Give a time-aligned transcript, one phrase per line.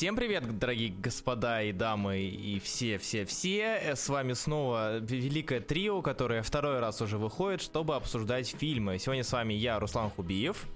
[0.00, 3.94] Всем привет, дорогие господа и дамы и все-все-все.
[3.94, 8.98] С вами снова великое трио, которое второй раз уже выходит, чтобы обсуждать фильмы.
[8.98, 10.66] Сегодня с вами я, Руслан Хубиев.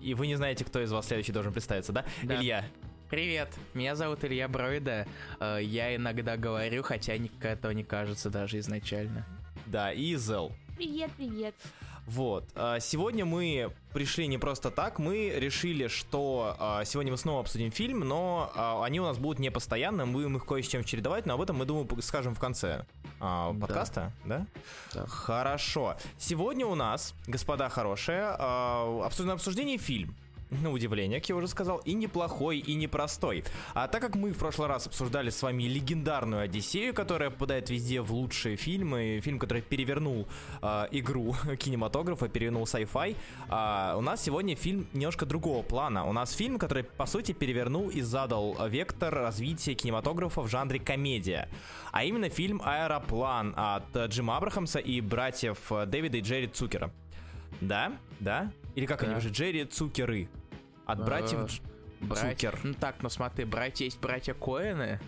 [0.00, 2.04] И вы не знаете, кто из вас следующий должен представиться, да?
[2.24, 2.34] Да.
[2.34, 2.64] Илья.
[3.08, 5.06] Привет, меня зовут Илья Бройда.
[5.38, 9.24] Э, Я иногда говорю, хотя этого не кажется даже изначально.
[9.66, 10.50] Да, и Зел.
[10.76, 11.54] Привет, привет.
[12.06, 12.44] Вот.
[12.54, 17.70] а, Сегодня мы пришли не просто так, мы решили, что а, сегодня мы снова обсудим
[17.70, 20.84] фильм, но а, они у нас будут не постоянно, мы будем их кое с чем
[20.84, 22.84] чередовать, но об этом мы, думаю, скажем в конце
[23.20, 23.60] а, Да.
[23.60, 24.46] подкаста, да?
[24.92, 25.06] Да.
[25.06, 25.96] Хорошо.
[26.18, 30.14] Сегодня у нас, господа хорошие, обсуждение фильм.
[30.50, 33.44] На удивление, как я уже сказал, и неплохой, и непростой.
[33.72, 38.00] А так как мы в прошлый раз обсуждали с вами легендарную Одиссею, которая попадает везде
[38.00, 40.28] в лучшие фильмы, фильм, который перевернул
[40.62, 43.16] а, игру кинематографа, перевернул sci-fi,
[43.48, 46.04] а, у нас сегодня фильм немножко другого плана.
[46.04, 51.48] У нас фильм, который, по сути, перевернул и задал вектор развития кинематографа в жанре комедия.
[51.90, 56.90] А именно фильм «Аэроплан» от э, Джима Абрахамса и братьев э, Дэвида и Джерри Цукера.
[57.60, 57.92] Да?
[58.20, 58.50] Да?
[58.74, 59.06] Или как Да.
[59.08, 59.28] они уже?
[59.28, 60.28] Джерри Цукеры.
[60.86, 61.50] От Э, братьев...
[62.00, 62.30] Братья...
[62.50, 62.58] Цукер.
[62.64, 65.00] Ну так, ну смотри, братья есть братья Коэны.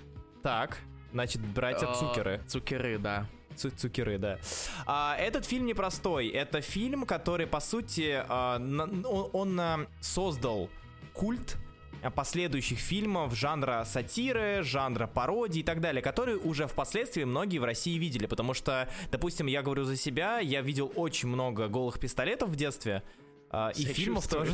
[0.43, 0.79] Так,
[1.13, 2.41] значит, братья Э, Цукеры.
[2.47, 3.27] Цукеры, да.
[3.57, 4.39] Цу- Цукеры, да.
[4.87, 6.29] А, этот фильм непростой.
[6.29, 10.69] Это фильм, который, по сути, а, на- он, он, а, создал
[11.15, 11.57] культ
[12.03, 17.65] а, последующих фильмов жанра сатиры, жанра пародии и так далее, которые уже впоследствии многие в
[17.65, 22.51] России видели, потому что, допустим, я говорю за себя, я видел очень много голых пистолетов
[22.51, 23.03] в детстве,
[23.51, 24.53] а, и фильмов тоже.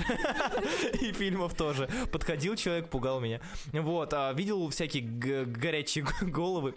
[1.01, 1.89] И фильмов тоже.
[2.13, 3.41] Подходил человек, пугал меня.
[3.73, 6.75] Вот, а, видел всякие горячие головы.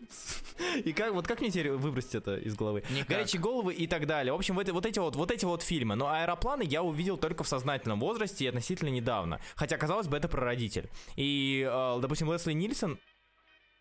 [0.83, 2.83] И как, вот как мне теперь выбросить это из головы?
[2.89, 3.09] Никак.
[3.09, 4.33] Горячие головы и так далее.
[4.33, 5.95] В общем, вот, эти- вот эти вот, вот эти вот фильмы.
[5.95, 9.39] Но аэропланы я увидел только в сознательном возрасте и относительно недавно.
[9.55, 10.89] Хотя, казалось бы, это прародитель.
[11.15, 12.97] И, э, допустим, Лесли Нильсон...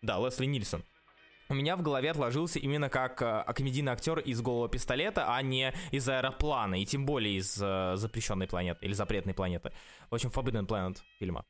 [0.01, 0.83] Да, Лесли Нильсон.
[1.47, 5.73] У меня в голове отложился именно как э, комедийный актер из голого пистолета, а не
[5.91, 9.71] из аэроплана, и тем более из э, запрещенной планеты или запретной планеты.
[10.09, 11.45] В общем, Forbidden Planet фильма.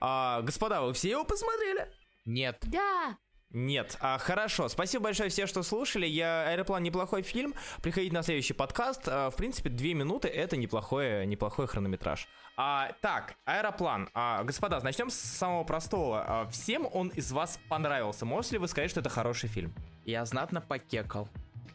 [0.00, 1.88] А, господа, вы все его посмотрели?
[2.24, 2.58] Нет.
[2.62, 3.16] Да.
[3.50, 3.96] Нет.
[4.00, 4.68] А, хорошо.
[4.68, 6.06] Спасибо большое все, что слушали.
[6.06, 7.54] Я Аэроплан неплохой фильм.
[7.82, 9.08] Приходите на следующий подкаст.
[9.08, 12.28] А, в принципе, две минуты это неплохой, неплохой хронометраж.
[12.58, 14.10] А, так, Аэроплан.
[14.12, 16.24] А, господа, начнем с самого простого.
[16.26, 18.26] А, всем он из вас понравился.
[18.26, 19.72] Можете ли вы сказать, что это хороший фильм?
[20.04, 21.28] Я знатно покекал,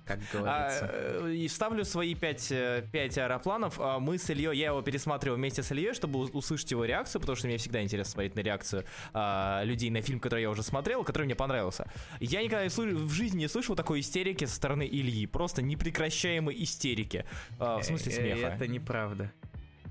[0.05, 0.89] как А, говорится.
[0.91, 3.79] э, и вставлю свои пять, э, пять аэропланов.
[3.79, 7.35] А, Мы с Ильей, я его пересматривал вместе с Ильей, чтобы услышать его реакцию, потому
[7.35, 11.03] что мне всегда интересно смотреть на реакцию а, людей на фильм, который я уже смотрел,
[11.03, 11.87] который мне понравился.
[12.19, 15.25] Я никогда в жизни не слышал такой истерики со стороны Ильи.
[15.25, 17.25] Просто непрекращаемой истерики.
[17.59, 18.47] А, в смысле Э, смеха.
[18.55, 19.31] Это неправда.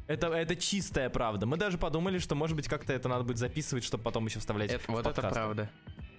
[0.08, 1.46] Это, это чистая правда.
[1.46, 4.70] Мы даже подумали, что, может быть, как-то это надо будет записывать, чтобы потом еще вставлять
[4.72, 5.34] Это- в вот это подкасты.
[5.34, 5.70] правда.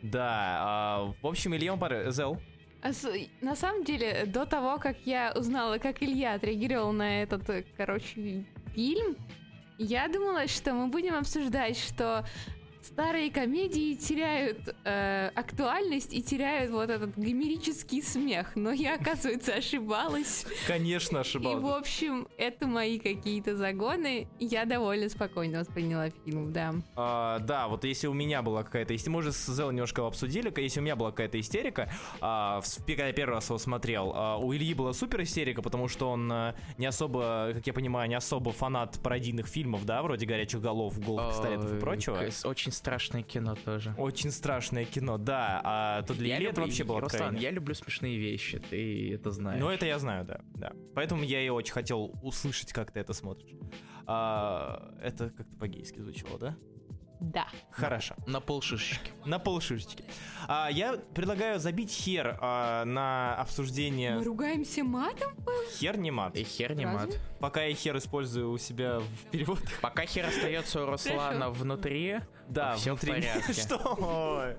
[0.02, 0.58] Да.
[0.60, 1.78] а, в общем, Илья,
[2.12, 2.42] Зел.
[2.84, 2.92] А
[3.40, 8.44] На самом деле, до того, как я узнала, как Илья отреагировал на этот, э, короче,
[8.76, 9.16] фильм,
[9.78, 12.26] я думала, что мы будем обсуждать, что
[12.84, 18.52] старые комедии теряют э, актуальность и теряют вот этот гомерический смех.
[18.56, 20.46] Но я, оказывается, ошибалась.
[20.68, 21.58] Конечно, И, ошибался.
[21.60, 24.28] в общем, это мои какие-то загоны.
[24.40, 26.74] Я довольно спокойно восприняла фильм, да.
[26.96, 30.54] А, да, вот если у меня была какая-то истерика, мы уже с Зел немножко обсудили,
[30.62, 31.90] если у меня была какая-то истерика,
[32.22, 35.88] а, в- когда я первый раз его смотрел, а, у Ильи была супер истерика, потому
[35.88, 40.26] что он а, не особо, как я понимаю, не особо фанат пародийных фильмов, да, вроде
[40.26, 42.20] «Горячих голов», «Голых пистолетов» и прочего.
[42.46, 43.94] Очень страшное кино тоже.
[43.98, 47.44] Очень страшное кино, да, а то для Я Ильи это вообще было Руслан, откровение.
[47.44, 49.60] я люблю смешные вещи, ты это знаешь.
[49.62, 50.74] Ну, это я знаю, да, да.
[50.96, 53.52] Поэтому я и очень хотел услышать, как ты это смотришь.
[54.06, 56.58] А, это как-то по-гейски звучало, да?
[57.20, 57.48] Да.
[57.72, 58.16] Хорошо.
[58.28, 59.12] На полшишечки.
[59.26, 60.04] На полшишечки.
[60.48, 64.16] А, я предлагаю забить хер а, на обсуждение.
[64.16, 65.34] Мы ругаемся матом?
[65.78, 66.36] Хер не мат.
[66.36, 67.00] И хер не Разве?
[67.14, 67.20] мат.
[67.40, 69.80] Пока я хер использую у себя в переводах.
[69.82, 72.20] Пока хер остается у Руслана внутри,
[72.50, 73.22] Да, всё в внутри.
[73.22, 73.54] порядке.
[73.62, 74.56] Что?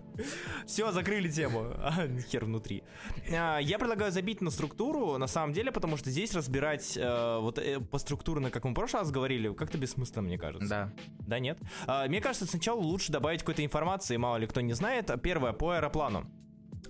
[0.67, 1.73] Все, закрыли тему.
[1.85, 2.83] А, хер внутри.
[3.31, 7.59] А, я предлагаю забить на структуру, на самом деле, потому что здесь разбирать э, вот
[7.59, 10.67] э, по структурно, как мы в прошлый раз говорили, как-то бессмысленно, мне кажется.
[10.69, 10.93] да.
[11.27, 11.59] Да, нет?
[11.87, 15.11] А, мне кажется, сначала лучше добавить какой-то информации, мало ли кто не знает.
[15.23, 16.25] Первое, по аэроплану.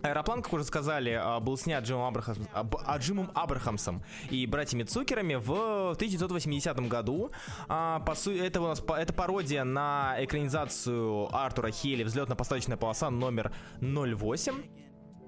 [0.02, 4.82] Аэроплан, как уже сказали, а, был снят Джимом, Абрахам, Аб- а, Джимом Абрахамсом и братьями
[4.82, 7.30] Цукерами в 1980 году.
[7.68, 13.52] А, по су- это у нас это пародия на экранизацию Артура Хейли «Взлетно-посадочная полоса» номер
[13.80, 14.62] 08.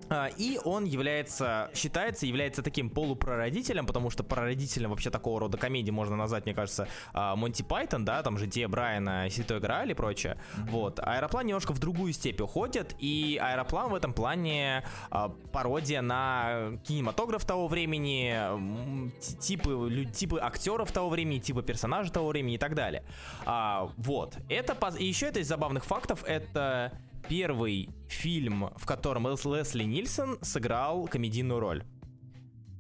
[0.09, 5.91] А, И он является, считается, является таким полупрородителем, потому что прародителем вообще такого рода комедии
[5.91, 9.95] можно назвать, мне кажется, а, Монти Пайтон, да, там же Дия Брайана, Святой Грааль и
[9.95, 10.39] прочее.
[10.69, 11.01] Вот.
[11.01, 17.45] Аэроплан немножко в другую степь уходит, и Аэроплан в этом плане а, пародия на кинематограф
[17.45, 18.35] того времени,
[19.41, 23.05] типы, типы актеров того времени, типы персонажей того времени и так далее.
[23.45, 24.37] А, вот.
[24.49, 26.93] Это, и еще это из забавных фактов, это
[27.29, 31.85] первый фильм, в котором Лес- Лесли Нильсон сыграл комедийную роль.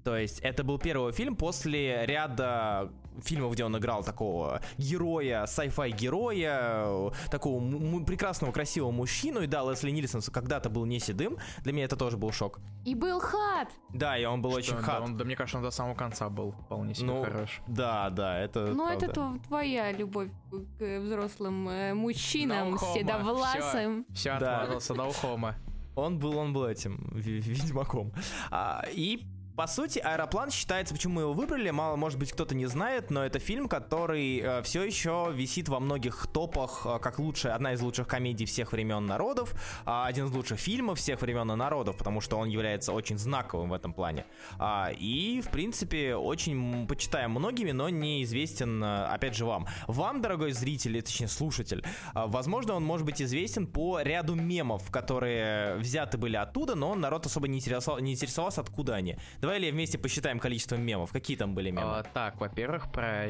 [0.04, 5.90] То есть это был первый фильм после ряда фильмов, где он играл такого героя, sci-fi
[5.90, 9.40] героя, такого м- прекрасного, красивого мужчину.
[9.42, 11.36] И да, Лесли Нильсон когда-то был не седым.
[11.62, 12.60] Для меня это тоже был шок.
[12.84, 13.68] И был хат.
[13.92, 15.02] Да, и он был Что, очень да, хат.
[15.02, 17.60] он- да, мне кажется, он до самого конца был вполне себе Ну, хорош.
[17.66, 19.20] Да, да, это Ну, это правда.
[19.38, 20.30] тв- твоя любовь
[20.78, 22.94] к взрослым э, мужчинам No с homo.
[22.98, 24.06] седовласым.
[24.14, 24.60] Все Да.
[24.62, 25.56] отмазался до ухома.
[25.94, 28.12] Он был, он был этим ведьмаком.
[28.50, 29.22] А, и
[29.56, 33.24] по сути, Аэроплан считается, почему мы его выбрали, мало, может быть, кто-то не знает, но
[33.24, 38.06] это фильм, который все еще висит во многих топах, э, как лучшая, одна из лучших
[38.06, 39.54] комедий всех времен народов,
[39.84, 43.70] а, один из лучших фильмов всех времен и народов, потому что он является очень знаковым
[43.70, 44.24] в этом плане.
[44.58, 49.66] А, и, в принципе, очень почитаем многими, но неизвестен, э, опять же, вам.
[49.86, 55.76] Вам, дорогой зритель, точнее, слушатель, а, возможно, он может быть известен по ряду мемов, которые
[55.76, 59.16] взяты были оттуда, но народ особо не, интересовал, не интересовался, откуда они.
[59.46, 61.12] Давай, Илья, вместе посчитаем количество мемов.
[61.12, 61.98] Какие там были мемы?
[61.98, 63.28] А, так, во-первых, про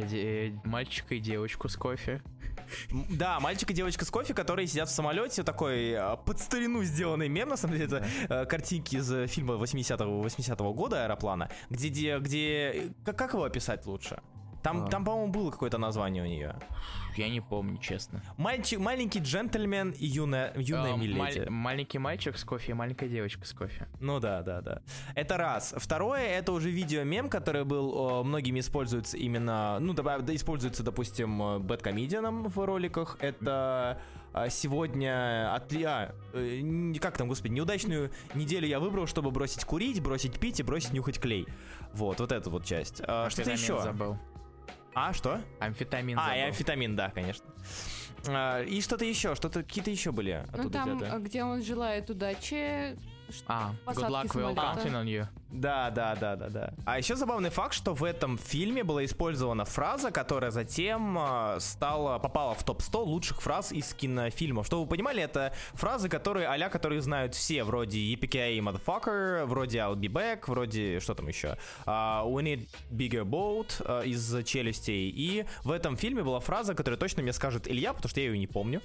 [0.64, 2.22] мальчика и девочку с кофе.
[3.10, 7.28] Да, мальчик и девочка с кофе, которые сидят в самолете, такой э, под старину сделанный
[7.28, 11.90] мем, на самом деле, это э, картинки из э, фильма 80-го 80 года «Аэроплана», где,
[11.90, 14.18] где, где как, как его описать лучше?
[14.66, 14.88] Там, А.
[14.88, 16.56] там, по-моему, было какое-то название у нее.
[17.16, 18.20] Я не помню, честно.
[18.36, 21.16] Мальчик, маленький джентльмен и юная, юная А, миледи.
[21.16, 23.86] маль- маленький мальчик с кофе и маленькая девочка с кофе.
[24.00, 24.82] Ну да, да, да.
[25.14, 25.72] Это раз.
[25.76, 32.48] Второе, это уже видео-мем, который был многими используется именно, ну, да, используется, допустим, э, бэткомедианом
[32.48, 33.18] в роликах.
[33.20, 34.00] Это
[34.32, 35.84] а, сегодня отли...
[35.84, 40.64] а, э, как там, господи, неудачную неделю я выбрал, чтобы бросить курить, бросить пить и
[40.64, 41.46] бросить нюхать клей.
[41.94, 43.00] Вот, вот эта вот часть.
[43.06, 43.80] А, что-то еще?
[43.80, 44.18] забыл.
[44.98, 45.42] А, что?
[45.60, 47.44] Амфетамин А, и амфетамин, да, конечно.
[48.26, 51.18] А, и что-то еще, что-то какие-то еще были Ну оттуда там, взяты.
[51.20, 52.96] где он желает удачи.
[53.46, 55.26] А, good luck, we'll counting on you.
[55.50, 56.74] Да, да, да, да, да.
[56.84, 62.18] А еще забавный факт, что в этом фильме была использована фраза, которая затем а, стала,
[62.18, 64.66] попала в топ-100 лучших фраз из кинофильмов.
[64.66, 69.94] Что вы понимали, это фразы, которые а которые знают все, вроде EPKA motherfucker, вроде I'll
[69.94, 75.10] be back, вроде что там еще, А, We need bigger boat а, из челюстей.
[75.10, 78.38] И в этом фильме была фраза, которую точно мне скажет Илья, потому что я ее
[78.38, 78.82] не помню.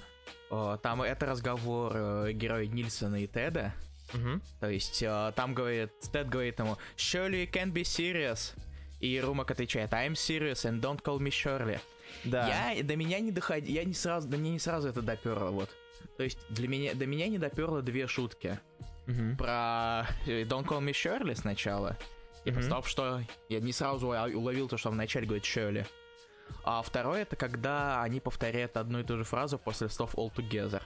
[0.82, 3.72] Там это разговор э, героя Нильсона и Теда.
[4.12, 4.42] Мгм.
[4.60, 8.52] То есть э, там говорит, Тед говорит ему, you can't be serious.
[9.00, 11.80] И Румак отвечает, I'm serious and don't call me Shirley.
[12.24, 12.72] Да.
[12.74, 15.70] Я до меня не доходи, я не сразу, до меня не сразу это доперло, вот.
[16.16, 18.58] То есть для меня, до меня не доперло две шутки.
[19.06, 19.36] Мгм.
[19.36, 21.96] Про э, Don't call me Shirley сначала.
[22.44, 22.58] И Мгм.
[22.60, 25.86] представь, что я не сразу а- уловил то, что вначале говорит Shirley.
[26.64, 30.82] А второе, это когда они повторяют одну и ту же фразу после слов all together.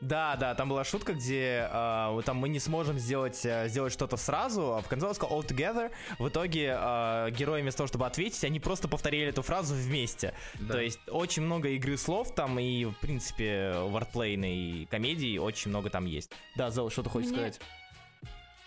[0.00, 1.68] Да, да, там была шутка, где
[2.10, 5.38] вот там мы не сможем сделать, э, сделать что-то сразу, а в конце он сказал
[5.38, 5.90] all together.
[6.18, 10.34] В итоге а, герои вместо того, чтобы ответить, они просто повторили эту фразу вместе.
[10.58, 10.74] Да.
[10.74, 16.06] То есть очень много игры слов там и, в принципе, вардплейной комедии очень много там
[16.06, 16.30] есть.
[16.56, 17.60] Да, Зел, что ты хочешь Мне- сказать?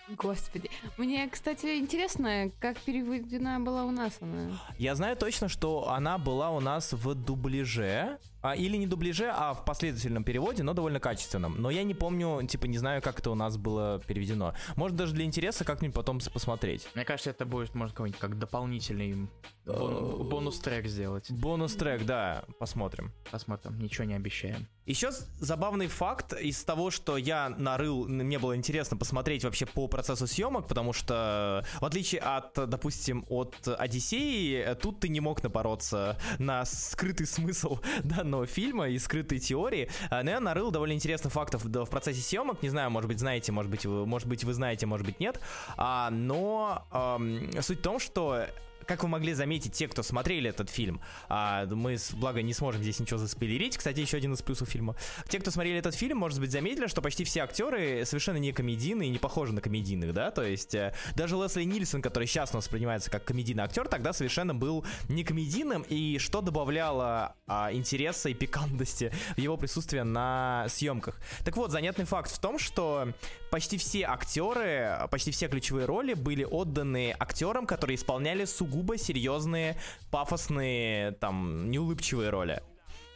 [0.09, 0.69] Господи.
[0.97, 4.61] Мне, кстати, интересно, как переведена была у нас она.
[4.77, 9.53] Я знаю точно, что она была у нас в дубляже, а, или не дубляже, а
[9.53, 11.55] в последовательном переводе, но довольно качественном.
[11.59, 14.53] Но я не помню, типа, не знаю, как это у нас было переведено.
[14.75, 16.87] Может, даже для интереса как-нибудь потом посмотреть.
[16.93, 19.29] Мне кажется, это будет, может, какой-нибудь как дополнительный
[19.65, 21.31] Э, бон- бонус-трек сделать.
[21.31, 23.11] Бонус-трек, да, посмотрим.
[23.31, 24.67] Посмотрим, ничего не обещаем.
[24.85, 30.27] Еще забавный факт из того, что я нарыл, мне было интересно посмотреть вообще по процессу
[30.27, 36.65] съемок, потому что в отличие от, допустим, от Одиссеи, тут ты не мог напороться на
[36.65, 39.89] скрытый смысл данного фильма и скрытые теории.
[40.09, 42.61] А, Но я нарыл довольно интересных фактов в процессе съемок.
[42.61, 45.39] Не знаю, может быть, знаете, может быть, вы, может быть, вы знаете, может быть, нет.
[45.77, 48.45] А, но ам, суть в том, что
[48.85, 52.99] как вы могли заметить, те, кто смотрели этот фильм, а, мы, благо, не сможем здесь
[52.99, 53.77] ничего заспойлерить.
[53.77, 54.95] Кстати, еще один из плюсов фильма.
[55.27, 59.09] Те, кто смотрели этот фильм, может быть, заметили, что почти все актеры совершенно не комедийные
[59.09, 60.31] не похожи на комедийных, да?
[60.31, 64.13] То есть э, даже Лесли Нильсон, который сейчас у нас воспринимается как комедийный актер, тогда
[64.13, 70.65] совершенно был не комедийным, и что добавляло а, интереса и пикантности в его присутствие на
[70.69, 71.19] съемках.
[71.45, 73.09] Так вот, занятный факт в том, что
[73.53, 79.77] почти все актеры, почти все ключевые роли были отданы актерам, которые исполняли сугубо серьезные,
[80.09, 82.63] пафосные, там, неулыбчивые роли.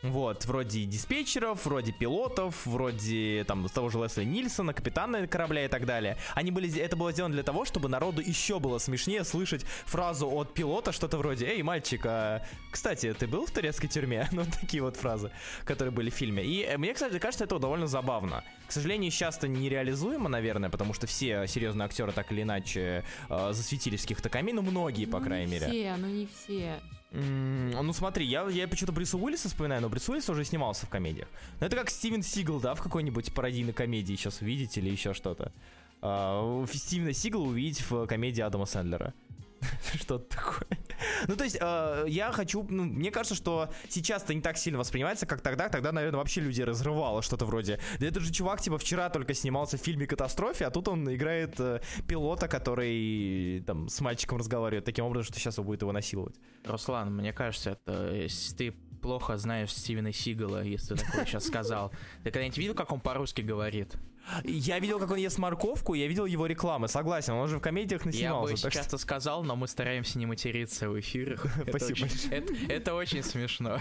[0.04, 5.86] Вот, вроде диспетчеров, вроде пилотов, вроде там того же Лесли Нильсона, капитана корабля и так
[5.88, 6.18] далее.
[6.36, 10.54] Они были, это было сделано для того, чтобы народу еще было смешнее слышать фразу от
[10.54, 14.96] пилота, что-то вроде «Эй, мальчик, а, кстати, ты был в турецкой тюрьме?» Ну, такие вот
[14.98, 15.32] фразы,
[15.66, 16.44] которые были в фильме.
[16.46, 18.44] И э, мне, кстати, кажется, это довольно забавно.
[18.68, 23.50] К сожалению, сейчас это нереализуемо, наверное, потому что все серьезные актеры так или иначе э,
[23.52, 25.68] засветились в каких-то камин, ну, многие, по Ну, крайней не мере.
[25.68, 26.80] все, ну не все.
[27.12, 30.90] М, Ну смотри, я, я почему-то Брюса Уиллиса вспоминаю, но Брюс Уиллис уже снимался в
[30.90, 31.28] комедиях.
[31.60, 35.52] Но это как Стивен Сигал, да, в какой-нибудь пародийной комедии сейчас увидеть или еще что-то.
[36.02, 39.14] А, Стивена Сигала увидеть в комедии Адама Сэндлера.
[39.96, 40.68] Что-то такое.
[41.28, 42.66] Ну, то есть, э, я хочу...
[42.70, 45.70] ну, мне кажется, что сейчас это не так сильно воспринимается, как тогда.
[45.70, 47.80] Тогда, наверное, вообще людей разрывало что-то вроде.
[48.00, 51.60] Да этот же чувак, типа, вчера только снимался в фильме «Катастрофе», а тут он играет
[51.60, 56.36] э, пилота, который там с мальчиком разговаривает таким образом, что сейчас он будет его насиловать.
[56.64, 61.92] Руслан, мне кажется, это если ты плохо знаешь Стивена Сигала, если ты такое сейчас сказал.
[62.24, 63.96] Ты когда-нибудь видел, как он по-русски говорит?
[64.44, 68.02] Я видел, как он ест морковку, я видел его рекламы, согласен, он уже в комедиях
[68.02, 68.64] Я бы наснимался.
[68.64, 71.46] так что- часто сказал, но мы стараемся не материться в эфирах.
[71.70, 72.08] Спасибо
[72.70, 73.80] Это очень смешно.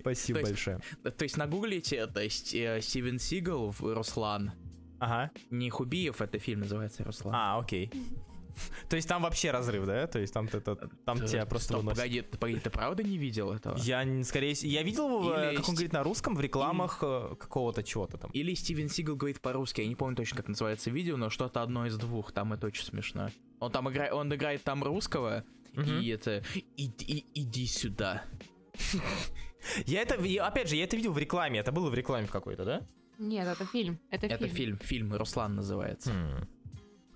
[0.00, 0.80] Спасибо то есть- большое.
[1.16, 4.52] То есть нагуглите это э, Стивен Сигал Руслан.
[4.98, 5.30] Ага.
[5.50, 7.34] Не Хубиев, это фильм называется Руслан.
[7.34, 7.90] А, окей.
[8.88, 10.06] То есть там вообще разрыв, да?
[10.06, 13.18] То есть там, это, там Э, тебя просто стоп, погоди, ты, погоди, ты правда не
[13.18, 13.76] видел этого?
[13.78, 17.34] Я, скорее всего, я видел его, Или как он говорит на русском, в рекламах э,
[17.38, 18.30] какого-то чего-то там.
[18.32, 21.86] Или Стивен Сигал говорит по-русски, я не помню точно, как называется видео, но что-то одно
[21.86, 23.30] из двух, там это очень смешно.
[23.60, 26.42] Он там играет, он играет там русского, и это
[26.76, 28.24] иди, иди сюда.
[29.86, 32.30] Я это, и опять же, я это видел в рекламе, это было в рекламе в
[32.30, 32.86] какой-то, да?
[33.18, 33.98] Нет, это фильм.
[34.10, 36.12] Это, Это фильм, фильм Руслан называется.
[36.12, 36.48] Хм.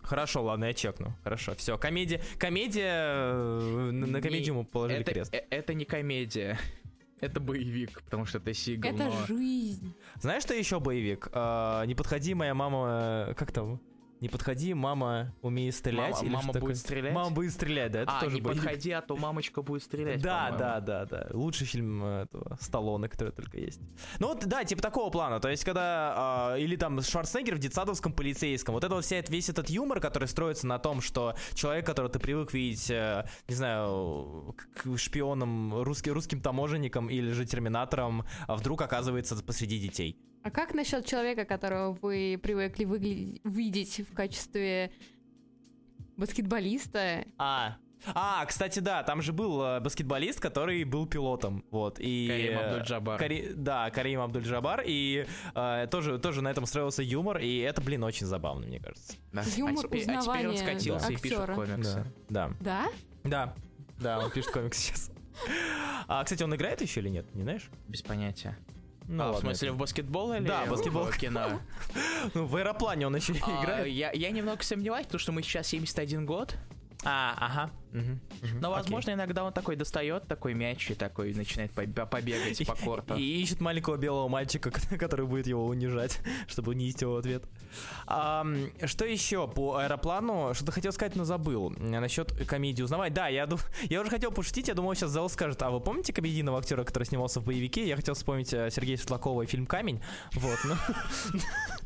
[0.08, 1.12] Хорошо, ладно, я чекну.
[1.22, 1.76] Хорошо, все.
[1.76, 2.22] Комедия.
[2.38, 2.92] Комедия.
[2.94, 5.34] э, На, на комедию мы положили это, крест.
[5.34, 6.58] э- это не комедия.
[7.20, 8.94] Это боевик, потому что это Сигал.
[8.94, 9.92] Это но- жизнь.
[10.20, 11.28] Знаешь, что еще боевик?
[11.32, 13.26] А, не подходи, моя мама.
[13.30, 13.80] э, Как там?
[14.20, 16.12] Не подходи, мама умеет стрелять.
[16.12, 16.68] Мама- или мама что такое?
[16.70, 17.14] будет стрелять?
[17.14, 18.62] Мама будет стрелять, да, это а, тоже не боевик.
[18.62, 20.22] подходи, а то мамочка будет стрелять.
[20.22, 21.26] Да, да, да, да.
[21.32, 23.80] Лучший фильм э, этого Сталлоне, который только есть.
[24.18, 25.40] Ну вот, да, типа такого плана.
[25.40, 26.14] То есть, когда...
[26.16, 28.74] а, или там Шварценеггер в детсадовском полицейском.
[28.74, 32.18] Вот это вот вся, весь этот юмор, который строится на том, что человек, которого ты
[32.18, 38.82] привык видеть, э, не знаю, к к шпионом, русским, таможенником или же терминатором, а вдруг
[38.82, 40.16] оказывается посреди детей.
[40.48, 44.90] А как насчет человека, которого вы привыкли выгля- видеть в качестве
[46.16, 47.26] баскетболиста?
[47.36, 47.76] А,
[48.14, 52.28] а, кстати, да, там же был э, баскетболист, который был пилотом, вот, и...
[52.28, 53.20] Карим Абдуль-Джабар.
[53.20, 58.02] Кари- Да, Карим Абдуль-Джабар, и э, тоже, тоже на этом строился юмор, и это, блин,
[58.04, 59.16] очень забавно, мне кажется.
[59.34, 59.42] Да.
[59.54, 62.06] Юмор а, теперь, а теперь он скатился и пишет комиксы.
[62.30, 62.88] Да, Да?
[63.22, 63.54] да,
[64.00, 65.10] да, он пишет комикс сейчас.
[66.06, 67.68] А, кстати, он играет еще или нет, не знаешь?
[67.86, 68.56] Без понятия.
[69.08, 71.04] Ну, а, в ладно, смысле, это- в баскетбол или Да, в- баскетбол.
[71.06, 71.60] в кино?
[72.34, 73.86] Ну, в аэроплане он еще А, играет.
[73.88, 76.54] я, я немного сомневаюсь, потому что мы сейчас 71 год.
[77.04, 77.70] А, ага.
[77.92, 78.82] Но, окей.
[78.82, 83.14] возможно, иногда он такой достает такой мяч и такой начинает по- побегать по корту.
[83.14, 87.44] И ищет маленького белого мальчика, который будет его унижать, чтобы унизить его в ответ.
[88.06, 90.54] Ам, что еще по аэроплану?
[90.54, 91.70] Что-то хотел сказать, но забыл.
[91.78, 93.12] Насчет комедии узнавать.
[93.12, 96.12] Да, я, дум- я уже хотел пошутить, я думал, сейчас Зал скажет, а вы помните
[96.12, 97.86] комедийного актера, который снимался в боевике?
[97.86, 100.00] Я хотел вспомнить э, Сергея Светлакова и фильм «Камень».
[100.34, 100.76] Вот, но...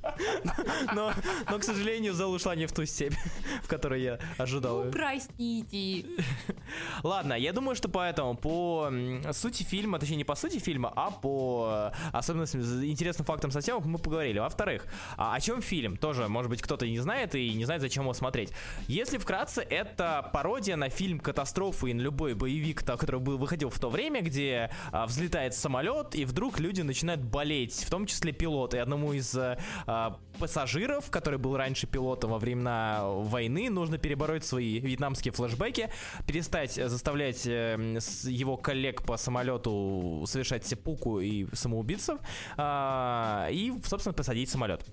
[0.95, 1.13] Но,
[1.49, 3.15] но, к сожалению, Зал ушла не в ту степь,
[3.63, 4.85] в которой я ожидал.
[4.85, 6.07] Ну, простите.
[7.03, 8.93] Ладно, я думаю, что поэтому по
[9.33, 13.99] сути фильма, точнее не по сути фильма, а по э, особенностям, интересным фактам съемок мы
[13.99, 14.39] поговорили.
[14.41, 14.87] Во-вторых,
[15.17, 15.72] а о чем фильм?
[15.73, 18.53] Тоже, может быть, кто-то не знает и не знает, зачем его смотреть.
[18.89, 23.79] Если вкратце, это пародия на фильм «Катастрофу» и на любой боевик, который был, выходил в
[23.79, 28.75] то время, где а, взлетает самолет, и вдруг люди начинают болеть, в том числе пилот.
[28.75, 34.45] И одному из э, а, пассажиров, который был раньше пилотом во времена войны, нужно перебороть
[34.45, 35.89] свои вьетнамские флешбеки,
[36.27, 42.19] перестать э, заставлять э, с- его коллег по самолету совершать сепуку и самоубийцев,
[42.59, 44.85] а, и, собственно, посадить самолет.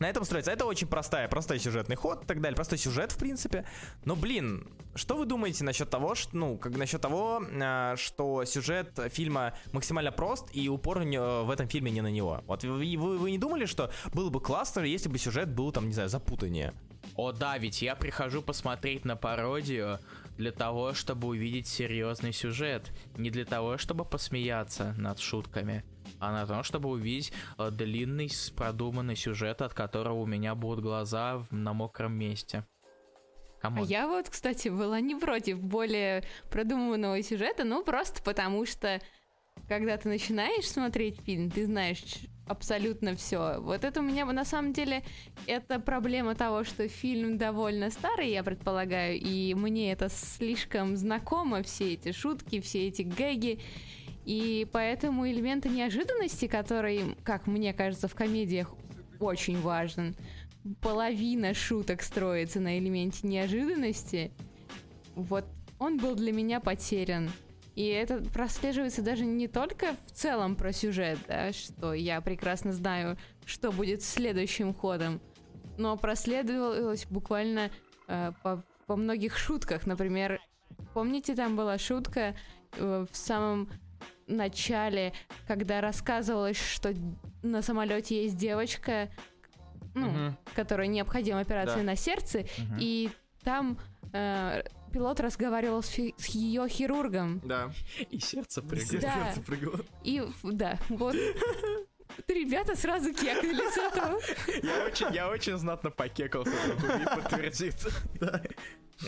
[0.00, 0.50] На этом строится.
[0.50, 2.56] Это очень простая, простой сюжетный ход и так далее.
[2.56, 3.66] Простой сюжет, в принципе.
[4.04, 8.98] Но, блин, что вы думаете насчет того, что, ну, как насчет того, а, что сюжет
[9.12, 12.42] фильма максимально прост и упор в этом фильме не на него?
[12.46, 15.86] Вот вы, вы- вы не думали, что было бы классно, если бы сюжет был там,
[15.86, 16.72] не знаю, запутаннее?
[17.14, 19.98] О да, ведь я прихожу посмотреть на пародию
[20.38, 25.84] для того, чтобы увидеть серьезный сюжет, не для того, чтобы посмеяться над шутками.
[26.20, 31.42] А на том, чтобы увидеть э, длинный, продуманный сюжет, от которого у меня будут глаза
[31.50, 32.64] на мокром месте.
[33.60, 33.84] Come on.
[33.84, 39.00] А я вот, кстати, была не против более продуманного сюжета, ну просто потому что,
[39.68, 42.04] когда ты начинаешь смотреть фильм, ты знаешь
[42.50, 43.60] абсолютно все.
[43.60, 45.04] Вот это у меня на самом деле
[45.46, 51.94] это проблема того, что фильм довольно старый, я предполагаю, и мне это слишком знакомо, все
[51.94, 53.60] эти шутки, все эти гэги.
[54.24, 58.74] И поэтому элементы неожиданности, которые, как мне кажется, в комедиях
[59.18, 60.14] очень важен,
[60.80, 64.32] половина шуток строится на элементе неожиданности,
[65.14, 65.44] вот
[65.78, 67.30] он был для меня потерян.
[67.74, 73.16] И это прослеживается даже не только в целом про сюжет, да, что я прекрасно знаю,
[73.46, 75.20] что будет следующим ходом,
[75.78, 77.70] но проследовалось буквально
[78.06, 79.86] э, по, по многих шутках.
[79.86, 80.40] Например,
[80.92, 82.36] помните, там была шутка
[82.76, 83.70] э, в самом
[84.36, 85.12] начале,
[85.46, 86.94] когда рассказывалось, что
[87.42, 89.08] на самолете есть девочка,
[89.94, 90.36] ну, угу.
[90.54, 91.82] которой необходима операция да.
[91.82, 92.76] на сердце, угу.
[92.78, 93.10] и
[93.42, 93.78] там
[94.12, 97.40] э, пилот разговаривал с, фи- с ее хирургом.
[97.44, 97.70] Да.
[98.10, 99.00] И сердце прыгало.
[99.00, 99.24] Да.
[99.24, 99.80] Сердце прыгало.
[100.04, 101.16] И да, вот.
[102.28, 104.20] Ребята сразу кекали с этого.
[104.62, 107.74] Я очень, я очень знатно покекался, Хубиев подтвердит.
[108.20, 108.42] Да.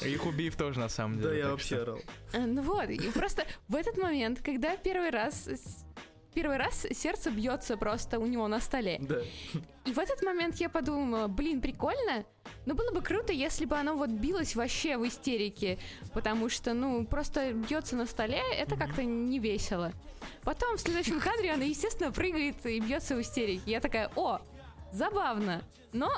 [0.06, 1.28] И Хубиев тоже, на самом деле.
[1.28, 2.00] Да, я вообще орал.
[2.32, 5.48] Э, ну вот, и просто в этот момент, когда первый раз
[6.32, 8.98] первый раз сердце бьется просто у него на столе.
[9.00, 9.20] Да.
[9.84, 12.24] И в этот момент я подумала, блин, прикольно,
[12.66, 15.78] но было бы круто, если бы оно вот билось вообще в истерике,
[16.12, 19.92] потому что, ну, просто бьется на столе, это как-то не весело.
[20.42, 23.62] Потом в следующем кадре она, естественно, прыгает и бьется в истерике.
[23.66, 24.40] Я такая, о,
[24.92, 25.62] забавно.
[25.92, 26.08] Но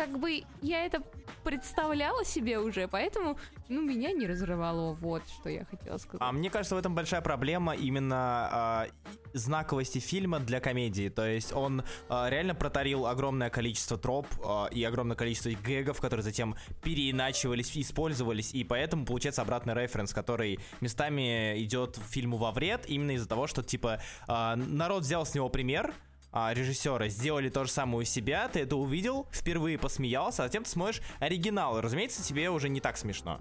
[0.00, 1.02] как бы я это
[1.44, 3.38] представляла себе уже, поэтому,
[3.68, 6.22] ну, меня не разрывало, вот что я хотела сказать.
[6.22, 8.90] А мне кажется, в этом большая проблема именно э,
[9.34, 14.82] знаковости фильма для комедии, то есть он э, реально протарил огромное количество троп э, и
[14.84, 21.98] огромное количество гэгов, которые затем переиначивались, использовались, и поэтому получается обратный референс, который местами идет
[22.08, 25.92] фильму во вред, именно из-за того, что, типа, э, народ взял с него пример,
[26.32, 30.64] а, режиссера сделали то же самое у себя, ты это увидел, впервые посмеялся, а затем
[30.64, 31.80] ты смотришь оригинал.
[31.80, 33.40] Разумеется, тебе уже не так смешно.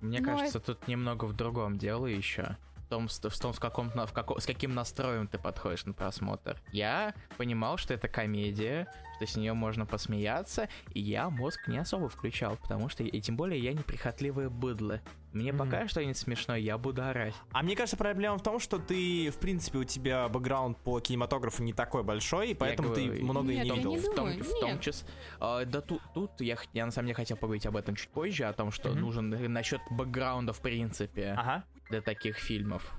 [0.00, 0.74] Мне Но ну, кажется, это...
[0.74, 2.56] тут немного в другом дело еще.
[2.76, 6.62] В том, в том с, каком, в како, с каким настроем ты подходишь на просмотр.
[6.70, 12.08] Я понимал, что это комедия, что с нее можно посмеяться, и я мозг не особо
[12.08, 15.00] включал, потому что, и тем более, я неприхотливое быдло.
[15.32, 15.58] Мне mm-hmm.
[15.58, 17.34] пока что-нибудь смешное, я буду орать.
[17.52, 21.62] А мне кажется, проблема в том, что ты, в принципе, у тебя бэкграунд по кинематографу
[21.62, 23.90] не такой большой, и поэтому я ты много нет, не видел.
[23.90, 25.08] Не в том, в том числе.
[25.40, 28.44] А, да тут, тут я, я на самом деле хотел поговорить об этом чуть позже,
[28.44, 28.98] о том, что mm-hmm.
[28.98, 31.64] нужен насчет бэкграунда, в принципе, ага.
[31.90, 32.92] для таких фильмов.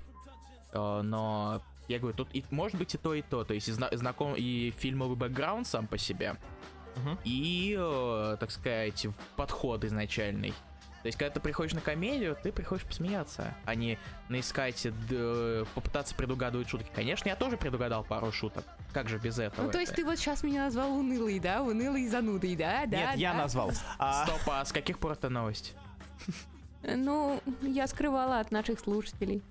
[0.73, 3.43] А, но я говорю, тут и, может быть и то, и то.
[3.43, 6.35] То есть и зна- знаком и фильмовый бэкграунд сам по себе,
[6.95, 7.17] uh-huh.
[7.23, 10.53] и, э, так сказать, подход изначальный.
[11.03, 13.97] То есть, когда ты приходишь на комедию, ты приходишь посмеяться, а не
[14.29, 16.89] наискать, д- попытаться предугадывать шутки.
[16.93, 18.65] Конечно, я тоже предугадал пару шуток.
[18.93, 19.67] Как же без этого?
[19.67, 21.61] Ну, то есть ты вот сейчас меня назвал унылый, да?
[21.61, 22.85] Унылый занудый, да?
[22.87, 23.13] да Нет, да.
[23.13, 23.71] я назвал.
[23.99, 24.25] А...
[24.25, 25.75] Стоп, а с каких пор это новость?
[26.83, 29.41] Ну, я скрывала от наших слушателей.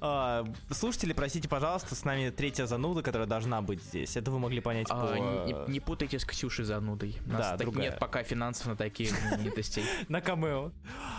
[0.00, 4.16] А, слушатели, простите, пожалуйста, с нами третья зануда, которая должна быть здесь.
[4.16, 5.14] Это вы могли понять а, по...
[5.14, 7.16] Не, не путайте с Ксюшей занудой.
[7.26, 9.84] У нас да, так нет пока финансов на такие знаменитостей.
[10.08, 10.72] На камео.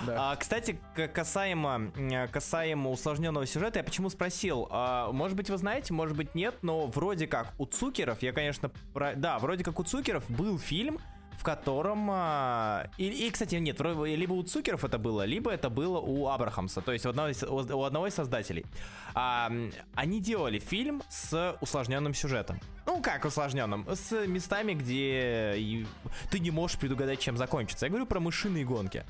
[0.07, 0.79] А, кстати,
[1.13, 1.91] касаемо,
[2.31, 4.67] касаемо усложненного сюжета, я почему спросил?
[4.69, 8.71] А, может быть, вы знаете, может быть, нет, но вроде как у Цукеров, я, конечно,
[8.93, 10.99] да, вроде как у Цукеров был фильм,
[11.38, 12.10] в котором...
[12.12, 16.82] А, и, и, кстати, нет, либо у Цукеров это было, либо это было у Абрахамса,
[16.82, 18.65] то есть у одного из, у одного из создателей.
[19.13, 19.52] А,
[19.93, 22.60] они делали фильм с усложненным сюжетом.
[22.86, 23.88] Ну, как усложненным?
[23.93, 25.86] С местами, где
[26.32, 27.86] ты не можешь предугадать, чем закончится.
[27.86, 29.06] Я говорю про мышиные гонки.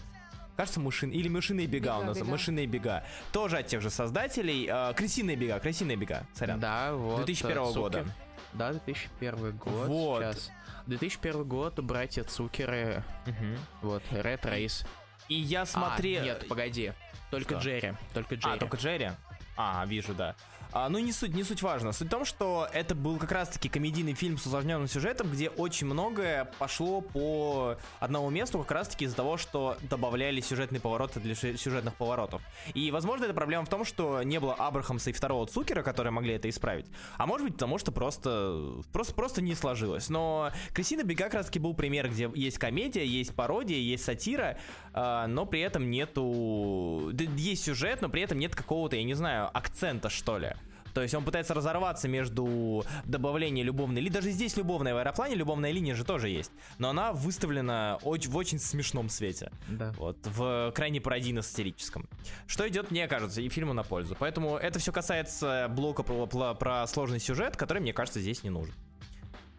[0.58, 2.18] Кажется, мышин или мышиные бега, бега у нас.
[2.18, 2.30] Бега.
[2.32, 3.04] Мышиные бега.
[3.32, 4.68] Тоже от тех же создателей.
[4.68, 6.26] Э, крысиные бега, крысиные бега.
[6.34, 6.60] Сорян.
[6.60, 7.18] Да, вот.
[7.18, 8.06] 2001 э, года.
[8.54, 9.88] Да, 2001 год.
[9.88, 10.24] Вот.
[10.24, 10.52] Сейчас.
[10.88, 13.58] 2001 год, братья Цукеры, угу.
[13.82, 14.86] вот, Red Race.
[15.28, 16.22] И я смотрел...
[16.22, 16.94] А, нет, погоди,
[17.30, 17.64] только Что?
[17.64, 18.56] Джерри, только а, Джерри.
[18.56, 19.12] А, только Джерри?
[19.58, 20.36] А, вижу, да.
[20.80, 21.92] А, ну, не суть, не суть важно.
[21.92, 25.88] Суть в том, что это был как раз-таки комедийный фильм с усложненным сюжетом, где очень
[25.88, 31.96] многое пошло по одному месту, как раз-таки из-за того, что добавляли сюжетные повороты для сюжетных
[31.96, 32.44] поворотов.
[32.76, 36.36] И, возможно, эта проблема в том, что не было Абрахамса и второго Цукера, которые могли
[36.36, 36.86] это исправить.
[37.18, 40.10] А может быть, потому что просто, просто, просто не сложилось.
[40.10, 44.60] Но Крысина Бега как раз-таки был пример, где есть комедия, есть пародия, есть сатира,
[44.94, 47.12] э, но при этом нету...
[47.36, 50.54] Есть сюжет, но при этом нет какого-то, я не знаю, акцента, что ли.
[50.98, 54.12] То есть он пытается разорваться между добавлением любовной линии.
[54.12, 56.52] Даже здесь любовная в аэроплане, любовная линия же тоже есть.
[56.80, 59.52] Но она выставлена очень, в очень смешном свете.
[59.68, 59.92] Да.
[60.00, 62.10] Вот, в крайне пародийно-сатирическом.
[62.48, 64.16] Что идет, мне кажется, и фильму на пользу.
[64.18, 68.50] Поэтому это все касается блока про, про, про сложный сюжет, который, мне кажется, здесь не
[68.50, 68.74] нужен.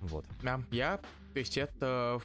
[0.01, 0.25] Вот.
[0.43, 0.97] Да, я,
[1.35, 2.21] то есть это